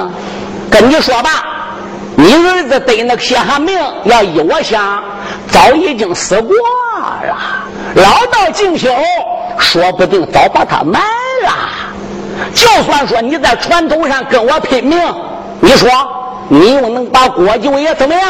[0.69, 1.43] 跟你说吧，
[2.17, 5.01] 你儿子得那个血汗病，要依我想，
[5.49, 7.37] 早已经死过了。
[7.95, 8.93] 老道敬修，
[9.57, 10.99] 说不定早把他埋
[11.43, 11.53] 了。
[12.53, 14.99] 就算说你在船头上跟我拼命，
[15.59, 15.89] 你说？
[16.49, 18.23] 你又能把郭九爷怎么样？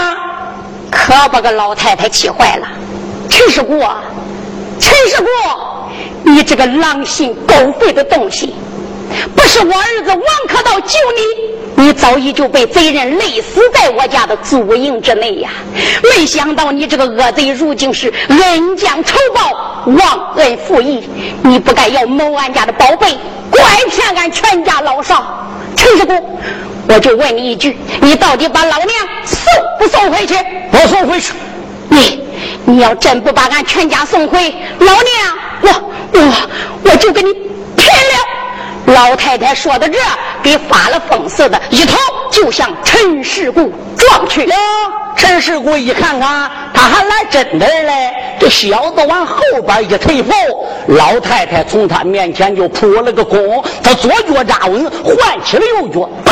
[0.90, 2.68] 可把个老太太气坏了。
[3.30, 3.78] 陈世国，
[4.80, 5.30] 陈世国，
[6.24, 8.56] 你这个狼心狗肺的东西！
[9.36, 10.98] 不是我儿子王可道救
[11.76, 15.50] 你，你早已就被贼人累死在我家的祖营之内呀！
[16.16, 21.08] 没想到你这个恶贼，如今是恩将仇报，忘恩负义。
[21.44, 23.18] 你不该要谋俺家的宝贝，
[23.50, 25.48] 拐骗俺全家老少。
[25.76, 26.16] 陈世国。
[26.90, 28.90] 我就问你一句，你到底把老娘
[29.26, 29.46] 送
[29.78, 30.36] 不送回去？
[30.72, 31.34] 不送回去。
[31.90, 32.24] 你，
[32.66, 35.04] 你要真不把俺全家送回，老娘
[35.62, 35.70] 我
[36.14, 36.34] 我
[36.84, 38.17] 我就跟你拼了！
[38.88, 40.00] 老太太说到这，
[40.42, 41.98] 给发了疯似的，一头
[42.32, 44.56] 就向陈世姑撞去了。
[45.16, 48.14] 陈世姑一看看，他还来真的嘞！
[48.40, 50.32] 这小子往后边一退步，
[50.88, 56.32] 老太太从他面前就扑了个空，他左脚扎稳，换起了右脚，啪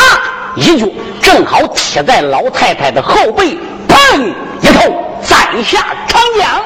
[0.56, 0.88] 一脚
[1.22, 6.64] 正好踢在老太太的后背，砰一头栽下长江。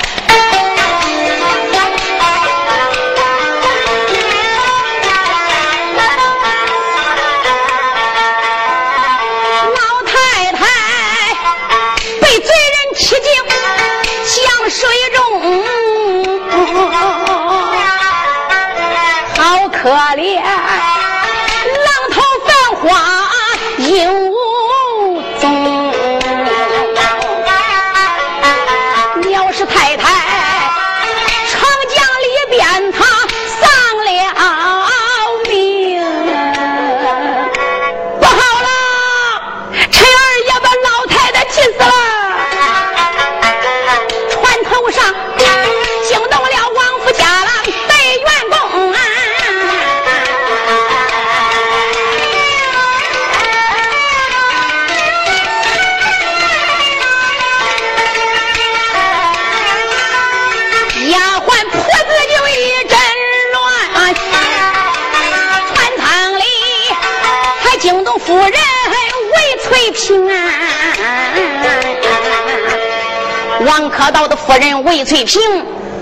[74.00, 75.42] 可道的夫人魏翠萍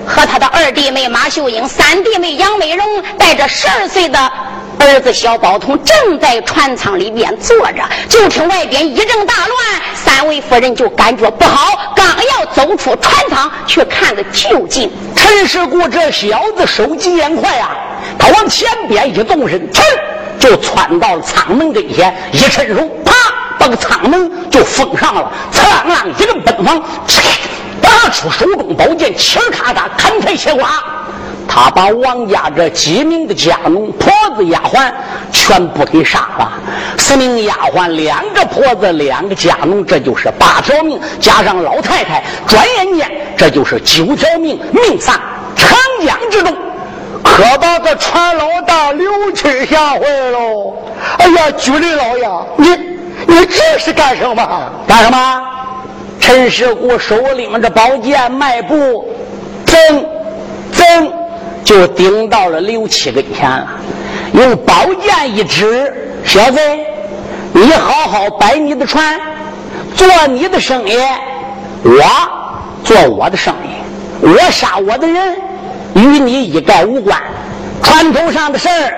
[0.05, 2.85] 和他的二弟妹马秀英、三弟妹杨美荣，
[3.17, 4.19] 带着十二岁的
[4.77, 7.81] 儿子小宝通，正在船舱里边坐着。
[8.07, 14.91] 就听外边一阵大乱，三位夫人就感觉不好，刚要走出船舱去看个究竟。
[15.15, 17.75] 陈世姑这小子手疾眼快啊，
[18.19, 19.81] 他往前边一动身，噌
[20.37, 23.11] 就窜到了舱门跟前，一伸手，啪，
[23.57, 25.31] 把个舱门就封上了。
[25.51, 26.79] 刺啷啷一个奔忙，
[27.97, 30.69] 拔出手中宝剑，嘁儿咔嚓砍开切瓜。
[31.47, 34.91] 他把王家这几名的家奴、婆子、丫鬟
[35.31, 36.51] 全部给杀了。
[36.97, 45.19] 四名丫鬟，两个婆子，两个家奴，这就是八条命，加上老太太，转眼间这就是九条命，命丧
[45.55, 45.75] 长
[46.05, 46.55] 江之中。
[47.23, 50.39] 可把这船老大刘七吓坏了！
[51.17, 52.69] 哎呀，居里老爷，你
[53.25, 54.71] 你这是干什么？
[54.87, 55.41] 干什么？
[56.19, 59.07] 陈世姑手拎着宝剑，迈步，
[59.65, 60.05] 噌
[60.73, 61.11] 噌
[61.63, 63.67] 就顶到了刘七跟前了，
[64.33, 65.93] 用宝剑一指
[66.25, 66.59] ：“小子，
[67.53, 69.19] 你好好摆你的船，
[69.95, 70.97] 做你的生意，
[71.83, 72.01] 我
[72.83, 75.35] 做我的生意，我杀我的人，
[75.95, 77.17] 与你一概无关。
[77.81, 78.93] 船头上的事儿，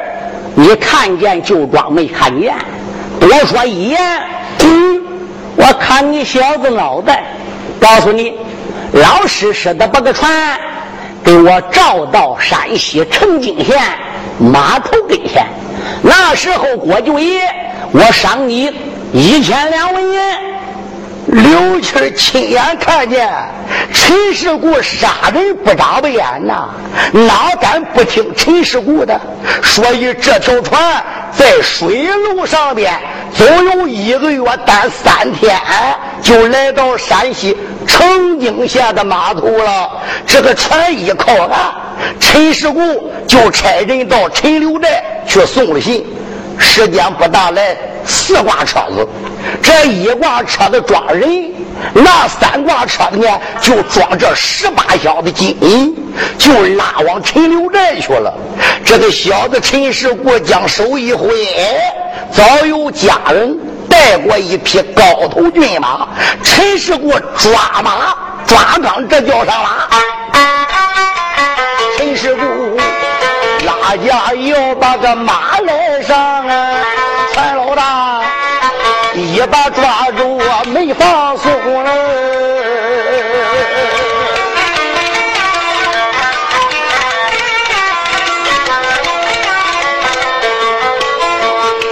[0.56, 2.56] 你看见就装没看见，
[3.20, 4.00] 多说一言，
[4.64, 5.02] 嗯，
[5.60, 7.24] 我看你小子脑袋！
[7.80, 8.34] 告诉你，
[8.94, 10.32] 老实实的把个船
[11.24, 13.78] 给我照到山西澄泾县
[14.38, 15.46] 码头跟前。
[16.02, 17.42] 那时候郭九爷，
[17.92, 18.74] 我赏你
[19.14, 20.49] 一千两文银。
[21.32, 23.30] 刘七亲眼看见
[23.94, 26.70] 陈世固杀人不眨巴眼呐，
[27.12, 29.20] 哪敢不听陈世固的？
[29.62, 30.82] 所以这条船
[31.32, 32.92] 在水路上边
[33.38, 35.60] 走有一个月单三天，
[36.22, 37.56] 就来到山西
[37.86, 39.92] 澄清县的码头了。
[40.26, 41.60] 这个船一靠岸，
[42.20, 46.06] 陈世固就差人到陈留寨去送了信。
[46.58, 49.08] 时间不大，来四挂车子，
[49.62, 51.52] 这一挂车子装人，
[51.94, 55.96] 那三挂车子呢就装这十八箱的金银，
[56.38, 58.34] 就拉往陈留寨去了。
[58.84, 61.94] 这个小子陈世国将手一挥，哎
[62.32, 63.58] 早有家人
[63.90, 66.08] 带过一匹高头骏马，
[66.44, 68.16] 陈世国抓马
[68.46, 69.90] 抓刚这叫上了。
[71.98, 72.46] 陈世国。
[73.66, 76.84] 大家要把个马来上啊！
[79.40, 81.50] 一把抓住我没放松
[81.82, 81.90] 了。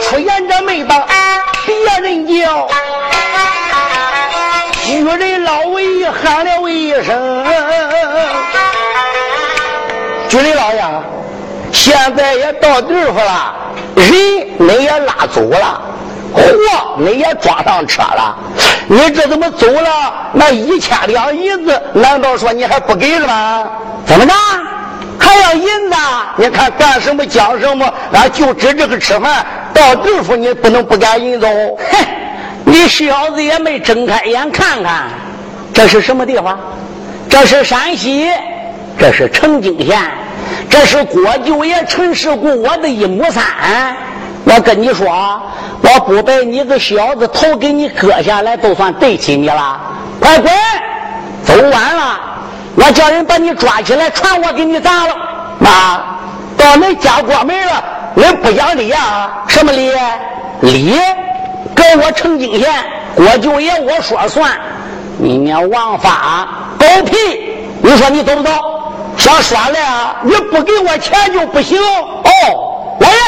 [0.01, 1.07] 出言这没把
[1.65, 2.67] 别人叫，
[4.83, 7.47] 举人老魏喊了一声
[10.27, 10.83] ：“举人老爷。”
[11.71, 13.55] 现在也到地方了，
[13.95, 14.11] 人
[14.57, 15.81] 你也拉走了，
[16.37, 18.35] 嚯，你也装上车了？
[18.87, 20.13] 你这怎么走了？
[20.33, 23.67] 那一千两银子，难道说你还不给了吗？
[24.05, 24.33] 怎么着？
[25.19, 25.95] 还要银子？
[26.37, 27.91] 你看干什么讲什么？
[28.13, 31.77] 俺就指这个吃饭，到地方你不能不给银子哦。
[31.91, 32.05] 哼，
[32.65, 35.09] 你小子也没睁开眼看看，
[35.73, 36.57] 这是什么地方？
[37.29, 38.29] 这是山西，
[38.97, 39.99] 这是澄清县，
[40.69, 43.43] 这是郭舅爷陈世故我的一亩三。
[44.49, 45.41] 我跟你说啊，
[45.81, 49.79] 我不把你个小子头给你割下来，都算对起你了。
[50.19, 50.51] 快滚，
[51.43, 52.19] 走晚了，
[52.75, 55.15] 我叫人把你抓起来，船我给你砸了。
[55.59, 56.01] 妈，
[56.57, 57.83] 到恁家过门了，
[58.15, 59.43] 恁不讲理啊？
[59.47, 59.91] 什么理？
[60.61, 60.97] 理？
[61.75, 62.69] 跟我澄清县
[63.15, 64.51] 郭舅爷我说算。
[65.19, 66.47] 你娘王法
[66.79, 67.15] 狗屁！
[67.81, 68.53] 你说你懂不懂？
[69.17, 70.15] 想耍赖啊？
[70.23, 72.97] 你不给我钱就不行哦！
[72.99, 73.19] 来人，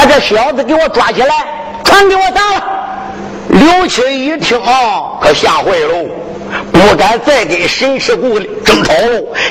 [0.00, 1.34] 把这小子给我抓起来，
[1.84, 2.64] 船给我砸了！
[3.50, 6.08] 刘七一听啊，可吓坏了，
[6.72, 8.94] 不敢再跟沈世谷争吵，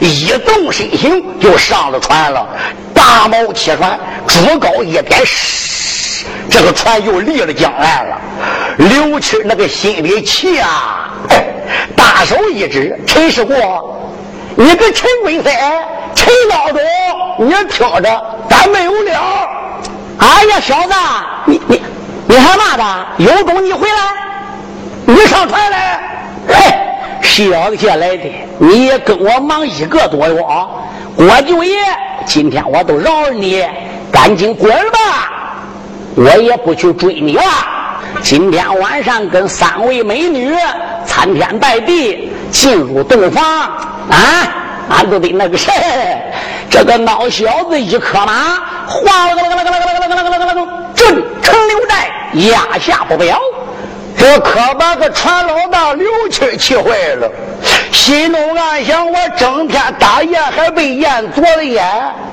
[0.02, 2.48] 一动身形就上了船了。
[2.96, 5.22] 大锚起船，竹篙一点，
[6.50, 8.18] 这个船又离了江岸了。
[8.78, 11.14] 刘七那个心里气啊！
[11.96, 14.02] 大手一指，陈世国，
[14.56, 15.54] 你个陈贵三，
[16.16, 16.82] 陈老总，
[17.38, 19.48] 你听着，咱没有了。
[20.20, 20.94] 哎呀，小子，
[21.46, 21.82] 你你
[22.28, 22.84] 你还骂的？
[23.18, 23.96] 有种你回来，
[25.06, 26.00] 你上船来。
[26.48, 26.56] 嘿，
[27.22, 30.68] 小子下来的，你也跟我忙一个多月啊。
[31.16, 31.78] 郭舅爷，
[32.26, 33.66] 今天我都饶了你，
[34.12, 35.32] 赶紧滚吧，
[36.16, 37.44] 我也不去追你了。
[38.22, 40.54] 今天晚上跟三位美女
[41.06, 44.18] 参天拜地，进入洞房啊！
[44.90, 45.72] 俺都得那个谁，
[46.70, 48.34] 这个孬小子一磕马，
[48.88, 51.08] 哗啦啦啦啦啦啦啦啦啦啦啦啦，震
[51.42, 52.10] 城六寨，
[52.50, 53.40] 压下不表。
[54.18, 57.32] 这可把个船老大刘七气坏了，
[57.92, 61.84] 心中暗想：我整天打雁，还被雁啄了眼。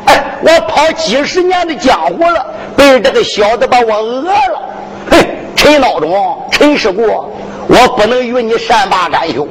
[0.07, 2.45] 哎，我跑几十年的江湖了，
[2.77, 4.63] 被这个小子把我讹了。
[5.11, 5.39] 嘿！
[5.55, 7.33] 陈老总，陈世国，
[7.69, 9.47] 我不能与你善罢甘休。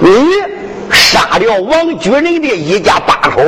[0.00, 0.08] 你
[0.90, 3.42] 杀掉王举人的一家八口，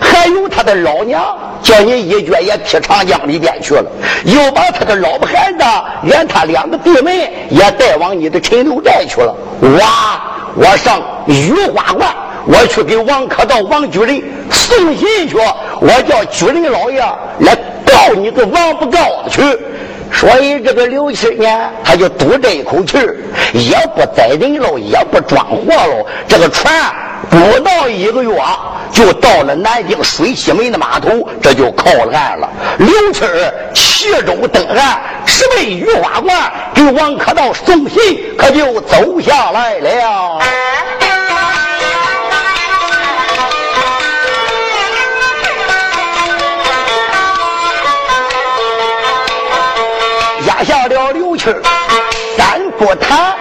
[0.00, 1.22] 还有他的老娘，
[1.62, 3.84] 叫你一脚也踢长江里边去了，
[4.24, 5.64] 又把他的老婆孩子，
[6.02, 9.34] 连他两个弟妹也带往你的陈留寨去了。
[9.78, 10.20] 哇！
[10.54, 12.14] 我上雨花观，
[12.44, 15.38] 我去给王可道、王举人送信去，
[15.80, 17.00] 我叫举人老爷
[17.38, 18.98] 来告你个王不告
[19.30, 19.40] 去。
[20.12, 22.98] 所以这个刘七呢，他就赌这一口气
[23.52, 26.06] 也不宰人喽，也不装货喽。
[26.28, 26.72] 这个船
[27.30, 28.30] 不到一个月，
[28.92, 32.48] 就到了南京水西门的码头，这就靠岸了。
[32.78, 33.24] 刘七
[33.74, 40.38] 骑舟登岸，是奔御花馆，给王可道送信，可就走下来了。
[51.44, 51.60] 了刘七
[52.36, 53.34] 三不谈，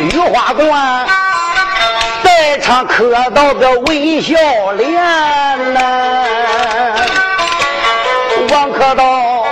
[0.00, 1.06] 御花馆
[2.22, 4.36] 在场磕到个微笑
[4.72, 4.94] 脸
[5.74, 6.24] 呐。
[8.50, 9.44] 王可道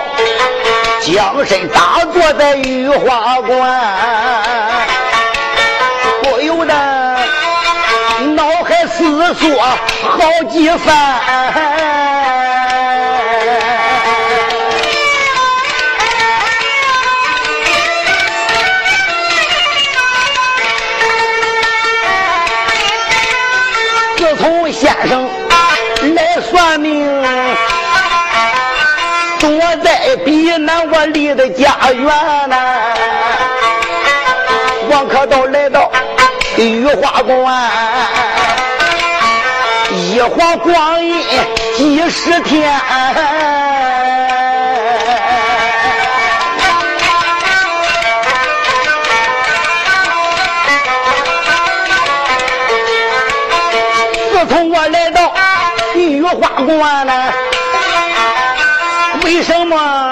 [1.00, 3.82] 将身打坐在御花馆，
[6.22, 6.72] 不由得
[8.34, 12.45] 脑海思索好几番。
[30.66, 32.56] 南我离的家园呐。
[34.90, 35.90] 王可道来到
[36.56, 37.70] 御花馆，
[39.92, 41.24] 一晃光阴
[41.76, 42.74] 几十天。
[54.32, 55.32] 自从我来到
[55.94, 56.32] 御花
[56.64, 57.32] 馆呢，
[59.24, 60.05] 为什么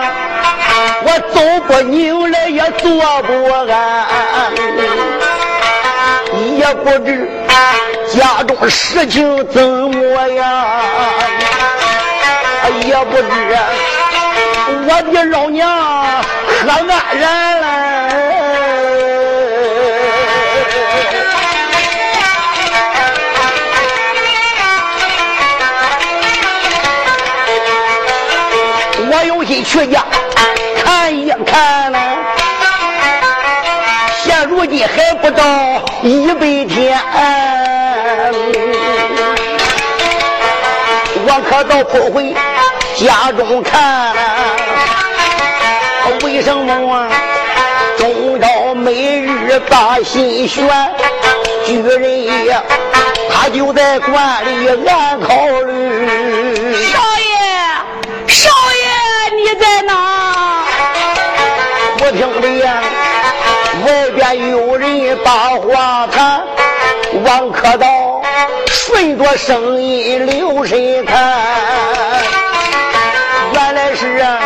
[1.32, 2.90] 走不宁来也坐
[3.22, 4.52] 不安？
[6.56, 7.28] 也不知
[8.12, 10.82] 家中事情怎么样，
[12.84, 13.22] 也不知
[14.86, 15.68] 我的老娘
[16.48, 16.86] 可安
[17.18, 17.64] 然了。
[29.06, 30.04] 我有心去家
[31.43, 31.99] 看呢。
[34.22, 35.43] 现如今还不到
[36.03, 36.99] 一百天，
[41.26, 42.35] 我可到破回
[42.97, 44.12] 家中看，
[46.22, 47.09] 为什么啊
[47.99, 50.68] 中朝每日把心悬？
[51.66, 52.55] 巨人爷
[53.30, 55.35] 他就在馆里暗考
[55.66, 56.53] 虑。
[62.26, 62.82] 我听的呀。
[63.84, 66.42] 外边有人把话谈，
[67.24, 68.22] 王可道
[68.68, 71.34] 顺着声音留神看，
[73.52, 74.38] 原来是啊，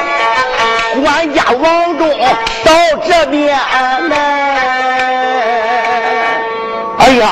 [1.05, 2.09] 管家王忠
[2.65, 2.73] 到
[3.07, 3.57] 这边
[4.09, 4.17] 来。
[6.99, 7.29] 哎呀，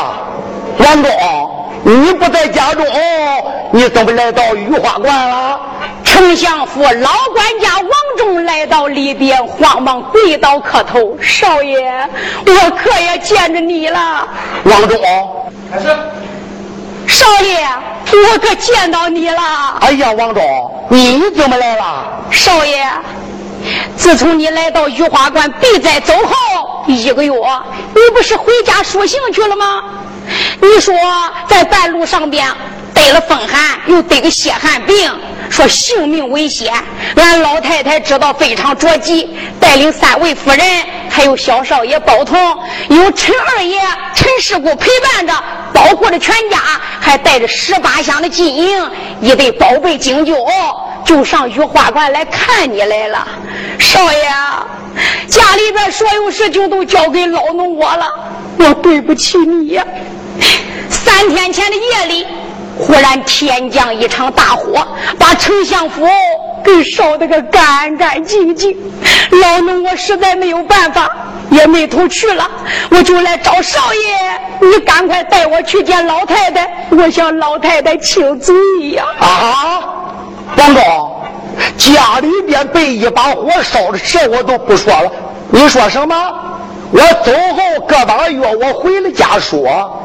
[0.78, 1.10] 王忠，
[1.82, 2.86] 你不在家中，
[3.72, 5.60] 你怎么来到御花馆了？
[6.16, 12.08] 丞相府老管家王忠来到里边，慌忙跪倒磕头：“少爷，
[12.46, 14.26] 我可也见着你了。”
[14.64, 14.98] 王忠，
[15.70, 15.94] 开始。
[17.06, 17.68] 少爷，
[18.32, 19.42] 我可见到你了。
[19.82, 20.42] 哎呀，王忠，
[20.88, 22.06] 你怎么来了？
[22.30, 22.88] 少爷，
[23.98, 27.30] 自从你来到御花观避灾走后一个月，
[27.94, 29.84] 你不是回家书信去了吗？
[30.62, 30.94] 你说
[31.46, 32.48] 在半路上边
[32.94, 35.12] 得了风寒，又得个血汗病。
[35.50, 36.72] 说性命危险，
[37.16, 39.28] 俺老太太知道非常着急，
[39.58, 40.60] 带领三位夫人，
[41.08, 42.38] 还有小少爷包同，
[42.88, 43.80] 有陈二爷
[44.14, 45.32] 陈师姑陪伴着，
[45.72, 46.58] 保护着全家，
[47.00, 48.78] 还带着十八箱的金银，
[49.20, 50.36] 一堆宝贝经酒，
[51.04, 53.26] 就上御花馆来看你来了。
[53.78, 54.24] 少爷，
[55.28, 58.12] 家里边所有事情都交给老奴我了，
[58.58, 59.84] 我对不起你呀。
[60.90, 62.26] 三天前的夜里。
[62.78, 64.86] 忽然天降一场大火，
[65.18, 66.06] 把丞相府
[66.62, 68.76] 给烧得个干干净净。
[69.42, 71.10] 老奴我实在没有办法，
[71.50, 72.48] 也没头去了，
[72.90, 74.68] 我就来找少爷。
[74.68, 78.54] 你赶快带我去见老太太，我向老太太请罪
[78.92, 79.04] 呀！
[79.20, 79.84] 啊，
[80.56, 80.82] 王忠，
[81.78, 85.10] 家里边被一把火烧的事我都不说了，
[85.50, 86.14] 你说什么？
[86.90, 89.98] 我走后个把月，我回了家说，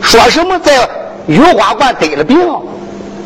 [0.00, 0.88] 说什么在。
[1.28, 2.38] 御花观得了病，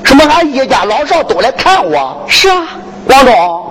[0.02, 2.24] 什么俺一家老少都来看我。
[2.26, 2.66] 是啊，
[3.06, 3.70] 王忠，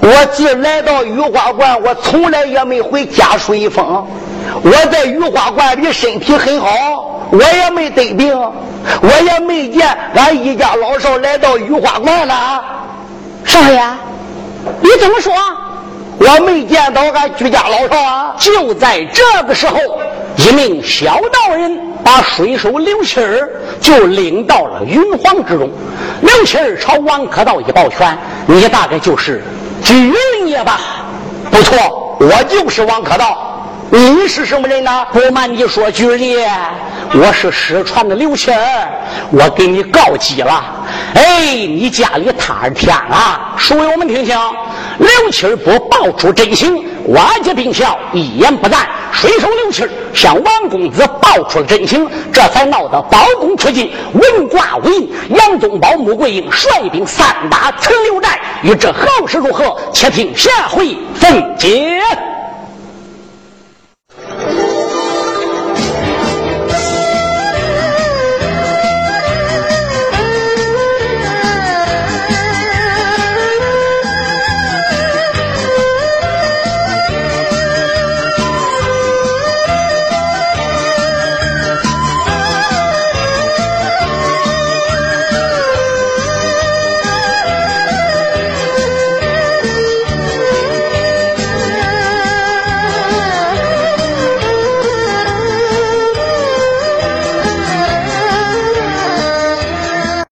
[0.00, 4.04] 我自来到雨花观，我从来也没回家书一封。
[4.62, 9.86] 我在雨花观里身体很好，我也没得病，我也没见
[10.16, 12.60] 俺一家老少来到雨花观了。
[13.44, 13.80] 少爷，
[14.80, 15.32] 你怎么说？
[16.18, 18.34] 我没见到俺居家老少啊！
[18.38, 19.76] 就在这个时候，
[20.36, 23.50] 一名小道人把水手刘七儿
[23.80, 25.70] 就领到了云皇之中。
[26.20, 29.42] 刘七儿朝王可道一抱拳：“你大概就是
[29.82, 30.80] 居人也吧
[31.50, 33.50] ？”“不错，我就是王可道。
[33.90, 36.48] 你是什么人呢？”“不瞒你说，居人爷，
[37.14, 38.88] 我是失传的刘七儿，
[39.30, 40.64] 我给你告急了。
[41.14, 44.36] 哎，你家里塌儿天了，说给我们听听。”
[44.98, 48.88] 刘七不报出真情，瓦解兵校一言不赞。
[49.12, 55.10] 水手刘七向王公子报出了真情，这才闹得包公出境，文挂武印。
[55.30, 59.76] 杨宗保、穆桂英率兵三打陈留寨，欲知后事如何？
[59.92, 62.00] 且听下回分解。